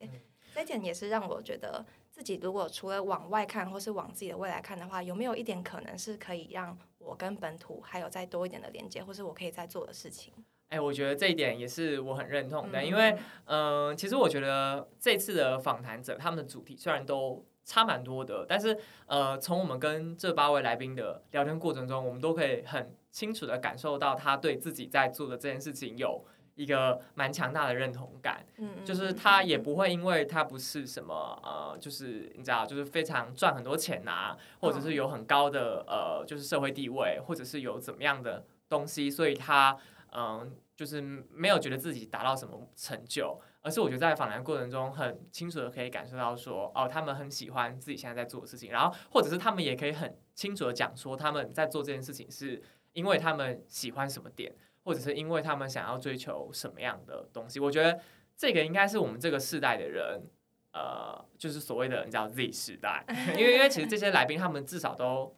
[0.55, 10.33] 这一点也是让我觉得自己如果除了往外看，或是往自己的未来看的话，有没有一点可能是可以让我跟本土还有再多一点的连接，或是我可以再做的事情？
[10.69, 26.23] 哎，我觉得这一点也是我很认同的，因为，嗯，其实我觉得这次的访谈者他们的主题虽然都差蛮多的，但是，呃，从我们跟这八位来宾的聊天过程中，我们都可以很清楚的感受到他对自己在做的这件事情有
[26.55, 39.75] 一个蛮强大的认同感，嗯，就是他也不会因为他不是什么，呃，就是你知道，就是非常赚很多钱呐，或者是有很高的呃，就是社会地位，或者是有怎么样的东西，所以他。
[40.13, 57.61] 嗯，就是没有觉得自己达到什么成就，而是我觉得在访谈过程中很清楚的可以感受到说，哦，他们很喜欢自己现在在做的事情，然后或者是他们也可以很清楚的讲说他们在做这件事情是因为他们喜欢什么点，或者是因为他们想要追求什么样的东西。
[57.61, 58.01] 我觉得
[58.37, 60.23] 这个应该是我们这个世代的人，
[60.73, 63.05] 呃，就是所谓的你知道 Z 世代，
[63.37, 65.37] 因为因为其实这些来宾他们至少都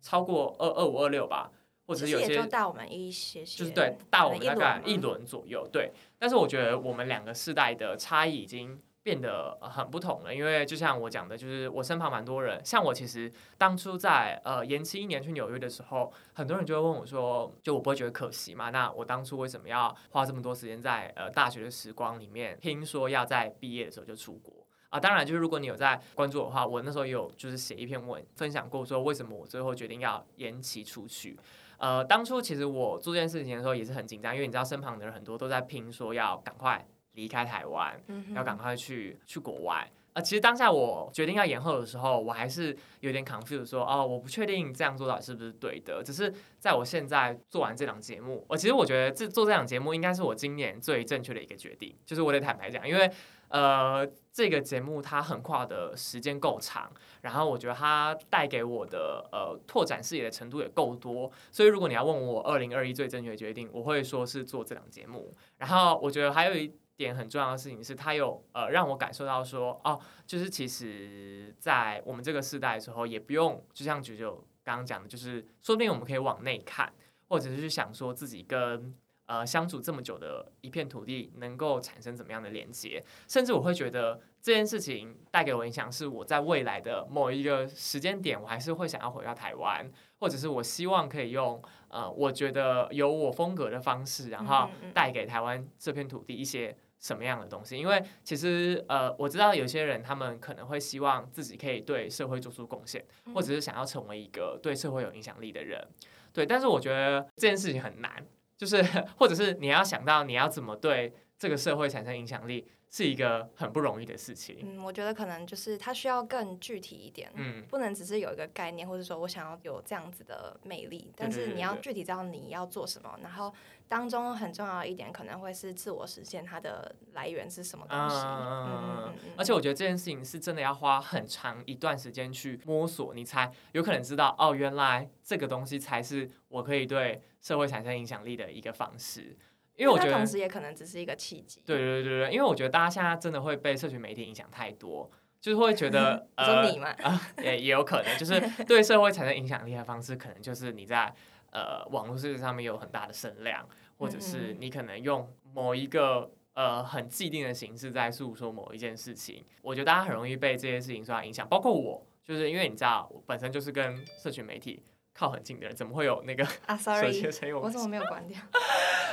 [0.00, 1.50] 超过二二五二六吧。
[1.86, 5.92] 或者有些大我们一些，就是对大我们大概一轮左右，对。
[6.18, 18.70] 但是我觉得我们两个世代的差异已经变得很不同了，因为就像我讲的，就是我身旁蛮多人，像我其实当初在呃延期一年去纽约的时候，很多人就会问我说，就我不会觉得可惜吗？
[18.70, 25.00] 那我当初为什么要花这么多时间在呃大学的时光里面，听说要在毕业的时候就出国啊？
[25.00, 31.36] 当然，就是如果你有在关注的话，我那时候也有就是写一篇文分享过，说为什么我最后决定要延期出去。
[31.82, 38.00] 呃，当初其实我做这件事情的时候也是很紧张，因为你知道身旁的人很多都在拼，说要赶快离开台湾，
[38.36, 39.90] 要赶快去去国外。
[40.12, 46.00] 呃，其实当下我决定要延后的时候，我还是有点 confused，说哦，我不确定这样做到底是不是对的。
[46.04, 53.10] 只是在我现在做完这档节目，我其实我觉得这做这档节目应该是我今年最正确的一个决定，就是我得坦白讲，因为。
[53.52, 65.32] 呃，这个节目它横跨的时间够长，然后我觉得它带给我的呃拓展视野的程度也够多，所以如果你要问我二零二一最正确的决定，我会说是做这档节目。
[65.58, 66.72] 然后我觉得还有一。
[66.94, 76.92] 点很重要的事情是，它有呃让我感受到说，哦，就是其实，在我们这个时代的时候，也不用就像九九刚刚讲的，就是说不定我们可以往内看，
[77.28, 78.94] 或者是想说自己跟
[79.26, 96.76] 呃相处这么久的一片土地能够产生怎么样的连接，甚至我会觉得这件事情带给我影响是，我在未来的某一个时间点，我还是会想要回到台湾，或者是我希望可以用呃我觉得有我风格的方式，然后带给台湾这片土地一些。
[97.02, 97.76] 什么样的东西？
[97.76, 105.84] 因为其实呃，我知道有些人他们可能会希望自己可以对社会做出贡献，嗯或者是想要成为一个对社会有影响力的人，
[106.32, 106.46] 对。
[106.46, 108.24] 但是我觉得这件事情很难，
[108.62, 108.80] 就是
[109.18, 114.58] 或者是你要想到你要怎么对这个社会产生影响力，是一个很不容易的事情。
[114.60, 123.50] 嗯，我觉得可能就是它需要更具体一点，嗯，不能只是有一个概念，或者说我想要有这样子的魅力，但是你要具体知道你要做什么，然后
[123.88, 128.16] 当中很重要的一点可能会是自我实现它的来源是什么东西。
[128.16, 139.34] 嗯嗯嗯嗯而且我觉得这件事情是真的要花很长一段时间去摸索，你才有可能知道哦，原来这个东西才是我可以对社会产生影响力的一个方式。
[139.76, 141.62] 因为我觉得它同时也可能只是一个契机。
[141.66, 151.12] 对对对对，因为我觉得大家现在真的会被社群媒体影响太多，就是会觉得 呃你嘛，啊，也也有可能，就是 对社会产生影响力的方式，可能就是你在
[151.50, 153.66] 呃网络世界上面有很大的声量，
[153.98, 159.44] 或者是嗯你可能用某一个呃很既定的形式在诉说某一件事情。
[159.62, 164.82] 我觉得大家很容易被这些事情受到影响，包括我，就是因为你知道，我本身就是跟社群媒体
[165.14, 167.22] 靠很近的人，怎么会有那个 啊，sorry？
[167.54, 168.38] 我怎么没有关掉？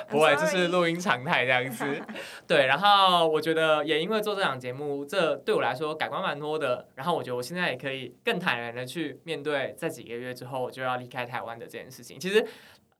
[0.10, 1.86] 不会这是录音常态这样子。
[2.48, 6.88] 对，然后我觉得也因为做这档节目，这对我来说改观蛮多的。
[6.96, 12.20] 然后我觉得我现在也可以更坦然的去面对，在几个月之后我就要离开台湾的这件事情。
[12.20, 12.46] 其实，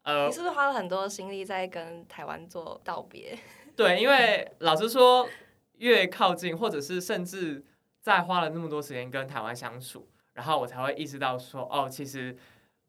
[0.04, 3.38] 呃你，是不是花了很多心力在跟台湾做道别？
[3.76, 5.28] 对，因为老实说，
[5.78, 7.64] 越靠近，或者是甚至
[8.02, 12.36] 在花了那么多时间跟台湾相处，然后我才会意识到说，哦，其实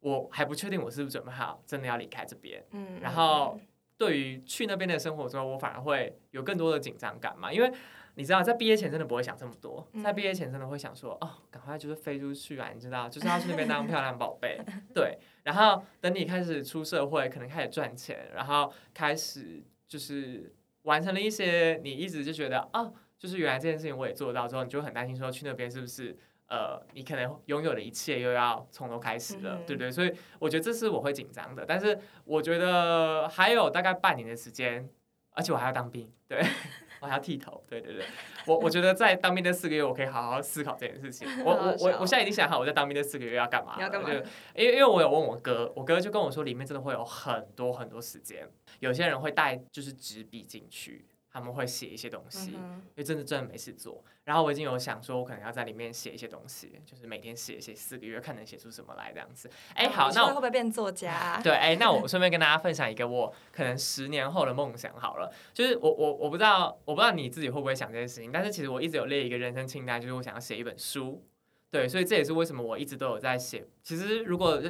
[0.01, 2.65] 我还不确定我是不是准备好真的要离开这边。
[2.73, 3.59] 嗯，然后
[4.01, 7.71] 对于去那边的生活之后，我反而会有更多的紧张感嘛，因为
[8.15, 14.59] 你知道，在毕业前真的不会想这么多，嗯在毕业前真的会想说，哦，赶快就是飞出去啊，你知道，就是要去那边当漂亮宝贝，
[14.95, 15.19] 对。
[15.43, 20.51] 然后等你开始出社会，可能开始赚钱，然后开始就是
[20.85, 26.17] 完成了一些你一直就觉得，哦，就是原来这件事情我也做到之后，你就很担心说去那边是不是。
[26.51, 29.91] 呃，你可能拥有的一切又要从头开始了，嗯对不对？
[29.91, 34.91] 所以我觉得这是我会紧张的，但是我觉得还有大概半年的时间，
[35.31, 36.43] 而且我还要当兵，对
[37.01, 38.05] 我还要剃头，对对对，
[38.47, 41.27] 我我觉得在当兵的四个月，我可以好好思考这件事情。
[41.45, 44.11] 我我我我现在已经想好我在当兵的四个月要干嘛了，要干嘛
[44.55, 48.47] 因为因为我有问我哥，我哥就跟我说，里面真的会有很多很多时间，
[48.81, 54.05] 有些人会带就是纸笔进去，他们会写一些东西，嗯因为真的真的没事做。
[54.25, 59.51] 然后我已经有想说，我可能要在里面写一些东西，就是每天写写四个月，看能写出什么来这样子。
[59.75, 61.41] 哎、哼好，那我会不会变作家啊？
[61.43, 71.25] 对，哎、那我 顺便跟大家分享一个我可能十年后的梦想好了，就是我我我不知道我不知道你自己会不会想这件事情，但是其实我一直有列一个人生清单，就是我想要写一本书。
[71.71, 73.65] 对，所以这也是为什么我一直都有在写。
[73.83, 74.61] 其实如果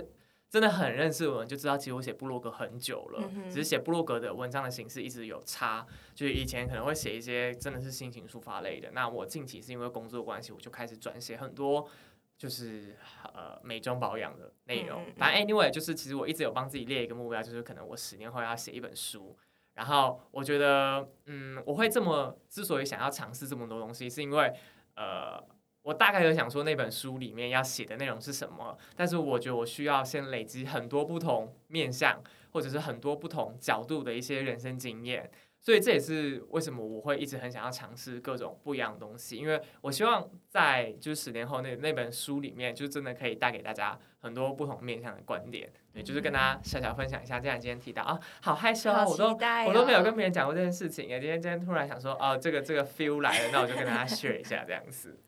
[0.51, 5.87] 真的很认识我们，就知道其实我写部落格很久了，嗯只是写部落格的文章的形式一直有差。
[6.13, 11.89] 就是以前可能会写一些真的是心情抒发类的，那我近期是因为工作关系，我就开始转写很多
[12.37, 12.97] 就是
[13.33, 19.39] 呃美妆保养的内容反正 anyway，就是其实我一直有帮自己列一个目标，就是可能我十年后要写一本书。
[19.75, 24.53] 然后我觉得，嗯，我会这么之所以想要尝试这么多东西，是因为
[24.97, 25.41] 呃。
[25.83, 47.41] 我大概有想说那本书里面要写的内容是什么，但是我觉得我需要先累积很多不同面向，或者是很多不同角度的一些人生经验，所以这也是为什么我会一直很想要尝试各种不一样的东西，因为我希望在就是十年后那那本书里面，就真的可以带给大家很多不同面向的观点，对，就是跟大家小小分享一下。
[47.41, 49.31] 既然今天提到啊，好害羞啊，我都
[49.67, 55.19] 我都没有哦跟别人讲过这件事情耶，今天今天突然想说，哦，这个这个 feel 来了，那我就跟大家 share 一下这样子。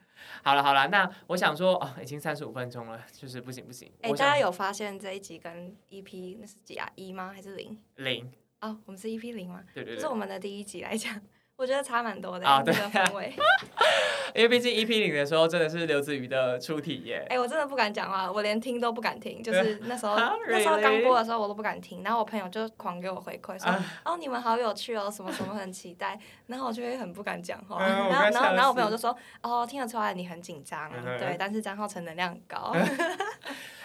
[0.42, 6.88] 好了好了，那我想说，哦，已经三十五分钟了，就是不行不行，哎、大家有发现这一集跟 EP 那是几啊？
[6.96, 7.32] 一吗？
[7.34, 7.78] 还是零？
[7.96, 9.62] 零，哦，我们是 EP 零吗？
[9.72, 11.20] 对对对就是我，们的第一集来讲，
[11.62, 13.32] 我觉得差蛮多的、啊那个对氛围。
[14.34, 19.40] 因为毕竟 EP 零的时候真的是刘子瑜的初体验，哎、我真的不敢讲话，我连听都不敢听。
[19.40, 20.76] 就是那时候啊那时候？
[20.80, 22.02] 刚播的时候，我都不敢听。
[22.02, 27.76] 然后我朋友就狂给我回馈说：“啊哦，你们好有趣哦，什么什么很期待。”然后我就会很不敢讲话。
[27.78, 32.74] 嗯然后然后然后我朋友就说：“哦，听得出来你很紧张，嗯对，但是张浩成能量很高。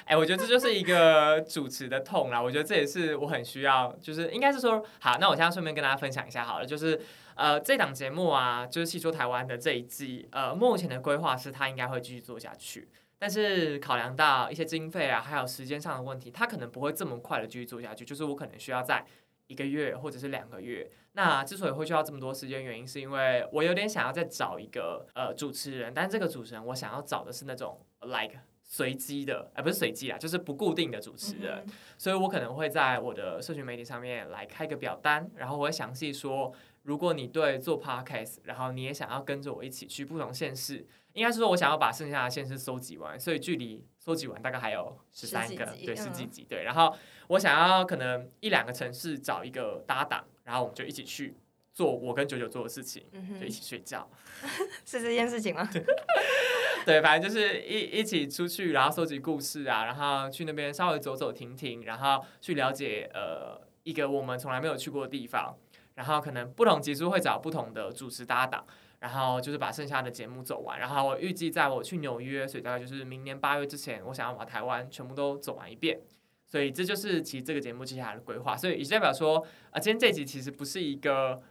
[0.05, 2.41] 哎、我觉得这就是一个主持的痛啦。
[2.41, 6.97] 我觉得这也是我很需要，就是应该是说，好，那我现在顺便跟大家分享一下好了，就是
[7.37, 19.05] 呃，这档节目啊，就是戏说台湾的这一季，呃，目前的规划是它应该会继续做下去，但是考量到一些经费啊，还有时间上的问题，它可能不会这么快的继续做下去，就是我可能需要在
[19.45, 20.89] 一个月或者是两个月。
[21.13, 28.39] 那之所以会需要这么多时间，原因是因为我有点想要再找一个呃主持人，但这个主持人我想要找的是那种 like
[28.69, 31.65] 随机的，呃不是随机啊，就是不固定的主持人，
[31.97, 36.53] 所以我可能会在我的社群媒体上面来开个表单，然后我会详细说，
[36.83, 46.93] 如果你对做 podcast，然后你也想要跟着我一起去不同县市，应该是说我想要把剩下的县市收集完，所以距离收集完大概还有十三个，对，十几集，对，然后
[47.29, 50.23] 我想要可能一两个城市找一个搭档。
[50.43, 51.35] 然后我们就一起去
[51.77, 53.05] 做我跟九九做的事情，
[53.39, 54.09] 就一起睡觉，
[54.83, 55.69] 是这件事情吗？
[56.83, 65.55] 对，反正就是一一起出去，然后收集故事啊，然后去那边稍微走走停停，然后去了解呃一个我们从来没有去过的地方，
[65.93, 68.65] 然后可能不同集数会找不同的主持搭档，
[69.01, 75.99] 然后就是把剩下的节目走完，然后我预计在我去纽约，所以大概就是明年八月之前，我想要把台湾全部都走完一遍。
[76.49, 81.41] 所以这就是其实这个节目接下来的规划，所以也代表说啊，今天这集其实不是一个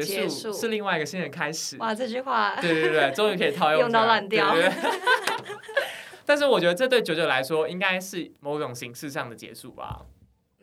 [0.00, 1.76] 结束，是另外一个新的开始。
[1.78, 4.54] 哇，这句话，对对对， 终于可以套用，用到烂掉。
[6.24, 10.02] 但是我觉得这对九九来说，应该是某种形式上的结束吧。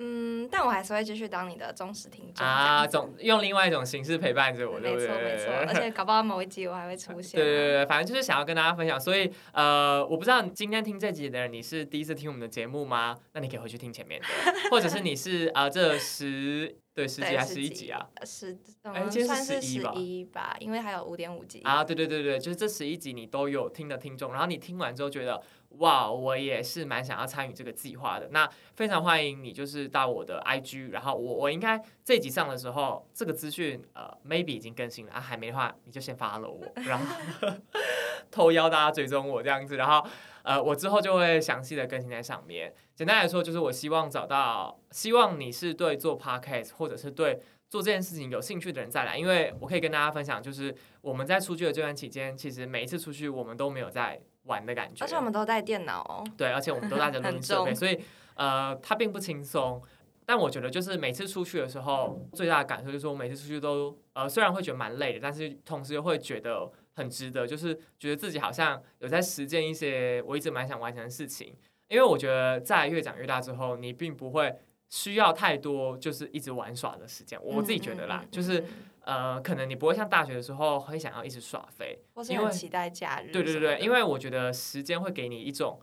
[0.01, 5.07] 嗯，但我还是会继续当你的忠实听众啊，总用另外一种形式陪伴着我，对不对？
[5.09, 7.37] 没错没错， 而且搞不好某一集我还会出现。
[7.37, 8.97] 对对对，反正就是想要跟大家分享。
[8.97, 13.17] 所以呃，我不知道今天听这集的人你是第一次听我们的节目吗？
[13.33, 14.27] 那你可以回去听前面的，
[14.71, 16.77] 或者是你是啊这十。
[16.99, 18.05] 对，十集还是十一集啊？
[18.25, 21.81] 十，哎，今天是十一吧，因为还有五点五集啊。
[21.81, 25.41] 对对对对，就是这十一集你都有听的听众，然后你听完之后觉得
[25.77, 28.27] 哇，我也是蛮想要参与这个计划的。
[28.31, 28.45] 那
[28.75, 37.05] 非常欢迎你，就是到我的 IG，然后我我应该这集上的时候，这个资讯呃 maybe 已经更新了啊，还没的话你就先发了我，然后
[38.29, 40.05] 偷邀大家追踪我这样子，然后。
[40.49, 42.73] 呃，我之后就会详细的更新在上面。
[42.95, 47.39] 简单来说，就是我希望找到，希望你是对做 podcast 或者是对
[47.69, 57.99] 做这件事情有兴趣的人再来，因为我可以跟大家分享，就是我们在出去的这段期间，其实每一次出去我们都没有在玩的感觉，而且我们都带电脑，对，而且我们都带着 录音设备，所以
[58.33, 59.79] 呃，它并不轻松。
[60.25, 66.71] 但我觉得，就是每次出去的时候，最大的感受就是，我每次出去都呃，虽然会觉得蛮累的，但是同时又会觉得。
[66.95, 71.55] 很值得，就是觉得自己好像有在实践一些我一直蛮想完成的事情。
[71.87, 74.53] 因为我觉得在越长越大之后，你并不会
[74.89, 77.39] 需要太多就是一直玩耍的时间。
[77.43, 78.63] 我自己觉得啦，就是
[79.01, 83.31] 呃，可能你不会像大学的时候会想要一直耍飞，因为期待假日。
[83.31, 85.79] 对对对，因为我觉得时间会给你一种。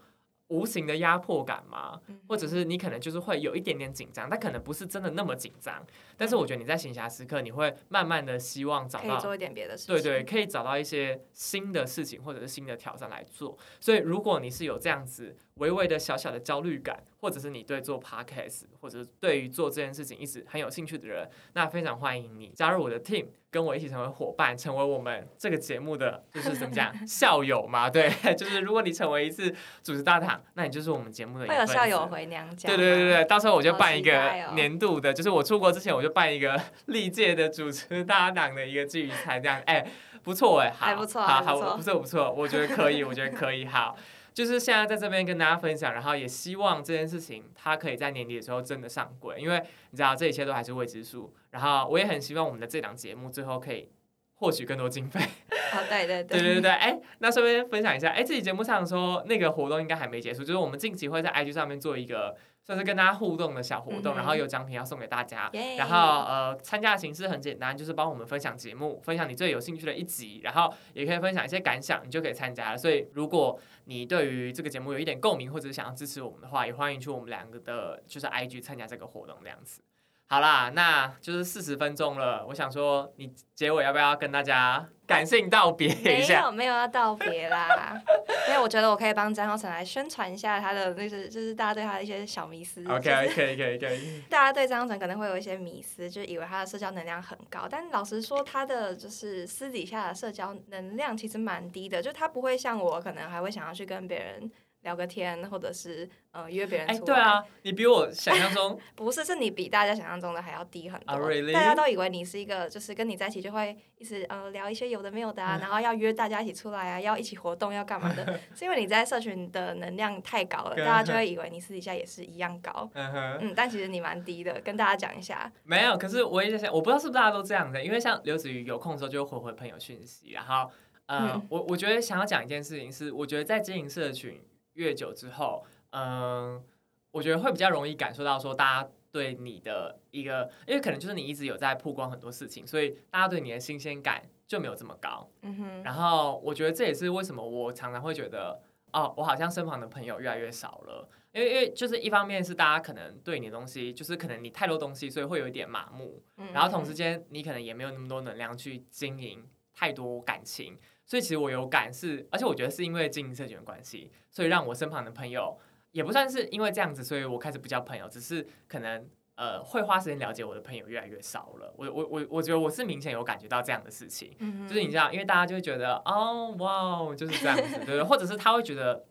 [0.49, 2.01] 无形的压迫感吗？
[2.28, 5.84] 或者是你可能就是会有一点点紧张，但可能不是真的那么紧张。
[6.16, 13.59] 但是我觉得你在闲暇时刻，你会慢慢的希望找到做一点别的事情，对对，可以找到一些新的事情或者是新的挑战来做。
[13.80, 23.26] 所以如果你是有这样子微微的小小的焦虑感，或者是你对做 podcast 或者对于做这件事情一直很有兴趣的人，那非常欢迎你加入我的 team。
[23.48, 27.88] 跟我一起成为伙伴，成为我们这个节目的就是怎么讲 校友嘛？
[27.88, 29.50] 对， 就是如果你成为一次
[29.82, 31.46] 主持大堂，那你就是我们节目的。
[31.46, 32.68] 会有校友回娘家。
[32.68, 39.86] 对对对对，到时候我就办一个年度的，就是我出国之前我就办一个 历届的主持大档的一个聚餐，这样哎，
[40.22, 43.96] 不错哎，还不错，好好不错不错，我觉得可以，我觉得可以，好。
[44.37, 49.59] 就是现在在这边跟大家分享，然后也希望这件事情它可以在年底的时候真的上轨，因为
[49.93, 51.32] 你知道这一切都还是未知数。
[51.53, 53.89] 然后我也很希望我们的这档节目最后可以
[54.34, 55.18] 获取更多经费。
[55.72, 62.37] 哦，对对对对对对，哎，那顺便分享一下，哎，这期节目上说那个活动应该还没结束，就是我们近期会在 IG 上面做一个。
[62.67, 65.49] 算是跟大家互动的小活动，然后有奖品要送给大家。
[65.79, 72.77] 然后呃，参加的形式很简单，就是帮我们分享节目，分享你最有兴趣的一集，然后也可以分享一些感想，你就可以参加了。
[72.77, 79.81] 所以如果你对于这个节目有一点共鸣，或者是想要支持我们的话，也欢迎去我们两个的，就是 IG 参加这个活动这样子。
[80.29, 82.45] 好啦，那就是四十分钟了。
[82.49, 86.41] 我想说，你结尾要不要跟大家感性道别一下？
[86.41, 87.97] 没有，没有要道别啦。
[88.49, 92.85] 因为我觉得我可以帮张浩成来宣传一下他的那个，就是大家对他的一些小迷思。
[92.89, 93.03] OK，
[93.35, 94.20] 可以，可以，可以。
[94.29, 102.03] 大家对张浩成可能会有一些迷思，就以为他的社交能量很高，但老实说，他的就是私底下的社交能量其实蛮低的。
[102.03, 104.51] 就他不会像我，可能还会想要去跟别人。
[104.87, 107.07] 聊个天，或者是呃约别人哎，出来。
[107.07, 111.18] 对啊，你比我想象中 不是，是你比大家想象中的还要低很多。
[111.53, 118.39] 大家都以为你是一个，就是跟你在一起就会一直呃聊一些有的没有的嗯啊，然后要约大家一起出来啊，要一起活动，要干嘛的？
[118.55, 122.89] 是因为你在社群的能量太高了，大家就会以为你私底下也是一样高。
[122.95, 125.51] 嗯哼，嗯，但其实你蛮低的，跟大家讲一下。
[125.64, 125.97] 没有。
[125.99, 130.70] 可是我也在想，我不知道是不是大家都这样的，因为像刘子瑜有空的时候就会回回朋友讯息，然后
[131.07, 134.41] 呃，嗯我我觉得想要讲一件事情是，我觉得在经营社群
[134.77, 136.64] 越久之后，嗯、
[137.11, 138.89] 我觉得会比较容易感受到说大家。
[139.12, 145.27] 对你的一个，因为可能就是你一直有在曝光很多事情，所以大家对你的新鲜感就没有这么高。
[145.41, 148.61] 嗯哼，然后我觉得这也是为什么我常常会觉得，
[148.93, 151.09] 哦，我好像身旁的朋友越来越少了。
[151.33, 156.22] 因为因为就是一方面是大家可能对你的东西，就是可能你太多东西，所以会有一点麻木。
[156.37, 160.79] 嗯然后同时间你可能也没有那么多能量去经营太多感情。
[161.07, 165.59] 所以其实我有感是，而且我觉得是因为经营社群的关系，所以让我身旁的朋友
[165.92, 169.09] 也不算是因为这样子，所以我开始不交朋友，只是可能。
[169.38, 171.70] 呃，会花时间了解我的朋友越来越少了。
[171.76, 174.34] 我我我我觉得我是明显有感觉到这样的事情。
[174.38, 178.00] 嗯就是你知道，因为大家就会觉得哦，哇哦，就是这样子，对不对？
[178.09, 179.04] 或者是他会觉得，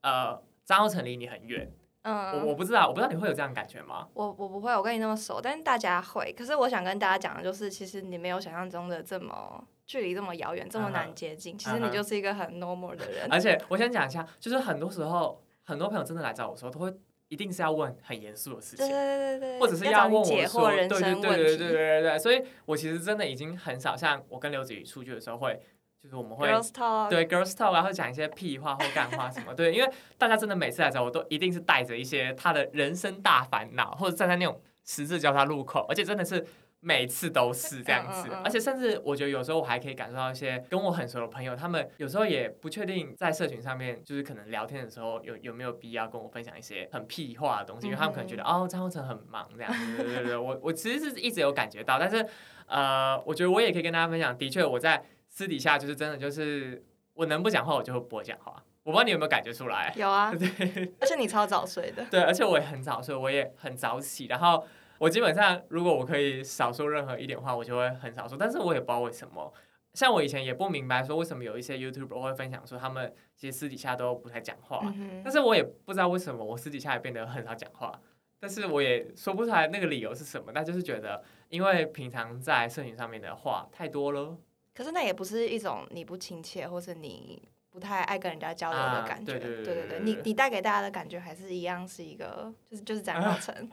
[0.00, 1.70] 呃，张浩成离你很远。
[2.04, 4.08] 我嗯，我不知道，我不知道你会有这样感觉吗？
[4.14, 6.32] 我我不会，我跟你那么熟，但是大家会。
[6.32, 11.56] 可是我想跟大家讲的就是，其实你没有想象中的这么距离这么遥远，这么难接近。
[11.56, 13.28] 其实你就是一个很 normal 的人。
[13.30, 16.92] 而且我先讲一下，就是很多时候，很多朋友真的来找我说，都会
[17.28, 18.86] 一定是要问很严肃的事情。
[18.86, 21.00] 对对对对，或者是要问我解说，对对。
[21.00, 25.60] 对对对对对对，所以我其实真的已经很少像我跟刘子宇出去的时候会，
[26.02, 36.44] 就是我们会 Girls talk，对 girls talk 啊，会讲一些屁话或干话什么，对，因为大家真的每次来找我都一定是带着一些他的人生大烦恼，或者站在那种十字交叉路口，而且真的是
[36.80, 52.24] 每次都是这样子而且甚至我觉得有时候我还可以感受到一些跟我很熟的朋友，他们有时候也不确定在社群上面，就是可能聊天的时候有有没有必要跟我分享一些很屁话的东西，因为他们可能觉得哦张浩成很忙这样子，对对对对，我我其实是一直有感觉到，但是
[52.66, 59.92] 呃，我觉得我也可以跟大家分享，的确我在私底下就是真的就是我能不讲话我就会不会讲话，我不知道你有没有感觉出来。
[59.96, 62.04] 有啊， 对 而且你超早睡的。
[62.10, 64.64] 对，而且我也很早睡，我也很早起，然后
[64.98, 69.52] 我基本上如果我可以少说任何一点话，我就会很少说，但是我也不知道为什么。
[69.94, 77.98] 像我以前也不明白说为什么有一些 YouTuber 会分享说他们其实私底下都不太讲话，嗯，但是我也不知道为什么我私底下也变得很少讲话，
[78.38, 83.66] 但是我也说不出来那个理由是什么，那就是觉得因为平常在社群上面的话。
[83.72, 84.36] 太多了，
[84.74, 89.32] 可是那也不是一种你不亲切，或是你不太爱跟人家交流的啊感觉。
[89.32, 93.54] 对对对对对对你你带给大家的感觉还是一样是一个，就是就是展浩成。
[93.54, 93.70] 对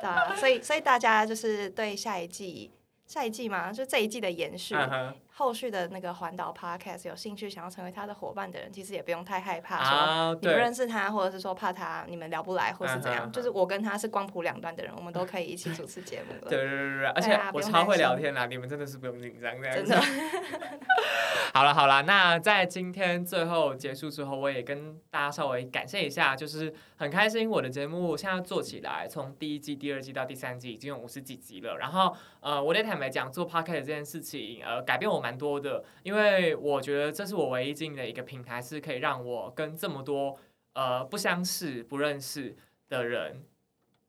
[0.00, 2.70] 对啊，所以所以大家就是对下一季。
[3.08, 4.76] 下一季嘛，就这一季的延续，
[5.32, 13.26] 后续的那个环岛 podcast 有兴趣想要成为他的伙伴的人，其实也不用太害怕，说啊，你不认识他，或者是说怕他你们聊不来，或是怎样。
[13.26, 16.50] 嗯就是我跟他是光谱两端的人，我们都可以一起主持节目了。
[16.50, 20.00] 对对对对对，而且我超会聊天啦，你们真的是不用紧张这样子真的。
[21.54, 31.78] 好了好了，那在今天最后结束之后，我也跟大家稍微感谢一下，就是很开心我的节目现在做起来，从第一季、第二季到第三季已经有五十几集了。
[31.78, 40.38] 然后呃，我得来讲，做 podcast 这件事情，呃，改变我蛮多的，因为我觉得这是我唯一经营的一个平台，是可以让我跟这么多
[40.74, 42.56] 呃不相识、不认识
[42.88, 43.42] 的人。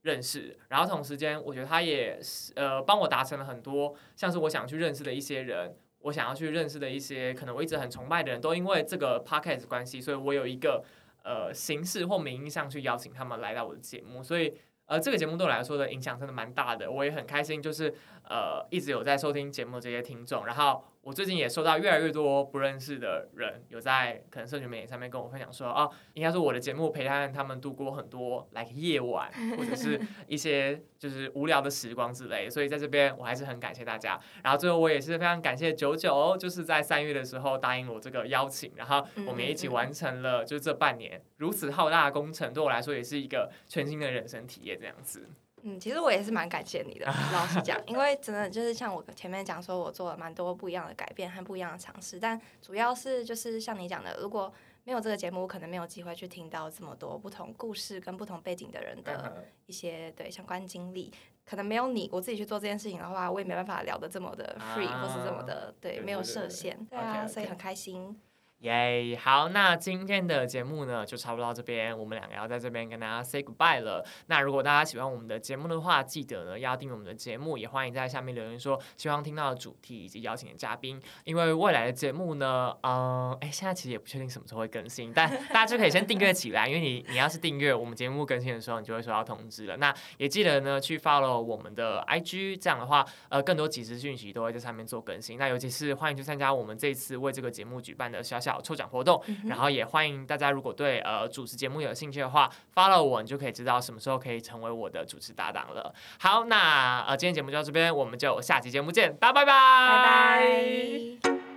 [0.04, 10.82] 认识，然后同时间，我觉得他也是呃帮我达成了很多，像是我想去认识的一些人，我想要去认识的一些可能我一直很崇拜的人，都因为这个 podcast 关系，所以我有一个
[11.22, 14.54] 呃形式或名义上去邀请他们来到我的节目，所以
[14.90, 17.94] 呃这个节目对我来说的影响真的蛮大的，我也很开心，就是
[18.28, 34.20] 呃一直有在收听节目这些听众，然后我最近也收到越来越多不认识的人有在可能社群媒体上面跟我分享说，哦，应该说我的节目陪伴他们度过很多 like 夜晚 或者是一些就是无聊的时光之类，所以在这边我还是很感谢大家。
[34.44, 45.28] 然后最后我也是非常感谢九九，就是在三月的时候答应我这个邀请，然后我们也一起完成了就是这半年如此浩大的工程，对我来说也是一个全新的人生体验这样子。
[45.64, 54.52] 嗯，其实我也是蛮感谢你的， 老实讲，因为真的就是像我前面讲说，我做了蛮多不一样的改变和不一样的尝试，但主要是就是像你讲的，如果
[54.84, 61.14] 没有这个节目，我可能没有机会去听到这么多不同故事跟不同背景的人的一些对相关经历。
[61.46, 66.78] 可能没有你，我自己去做这件事情的话，我也没办法聊得这么的 free，、啊或是这么的对，没有设限。
[66.86, 68.20] 对啊所以很开心。
[68.60, 74.06] 耶好，那今天的节目呢，就差不多到这边，我们两个要在这边跟大家 say goodbye 了。
[74.28, 81.02] 那如果大家喜欢我们的节目的话，记得呢要订阅我们的节目，也欢迎在下面留言说希望听到的主题以及邀请的嘉宾。
[81.24, 89.78] 因为未来的节目呢，嗯，哎，现在其实也不确定什么时候会更新，但 大家就可以先订阅起来，因为你你要是订阅我们节目更新的时候，你就会收到通知了。
[89.78, 95.38] 那也记得呢去 follow 我们的 IG，这样的话，呃，更多即时讯息都会在上面做更新。
[95.38, 105.94] 那尤其是欢迎去参加我们这次为这个节目举办的小小抽奖活动，然后也欢迎大家如果对呃主持节目有兴趣的话，follow 我，你就可以知道什么时候可以成为我的主持搭档了。
[106.20, 109.54] 好，那呃今天节目就到这边，我们就下期节目见，大家拜拜，
[109.90, 111.49] 拜拜。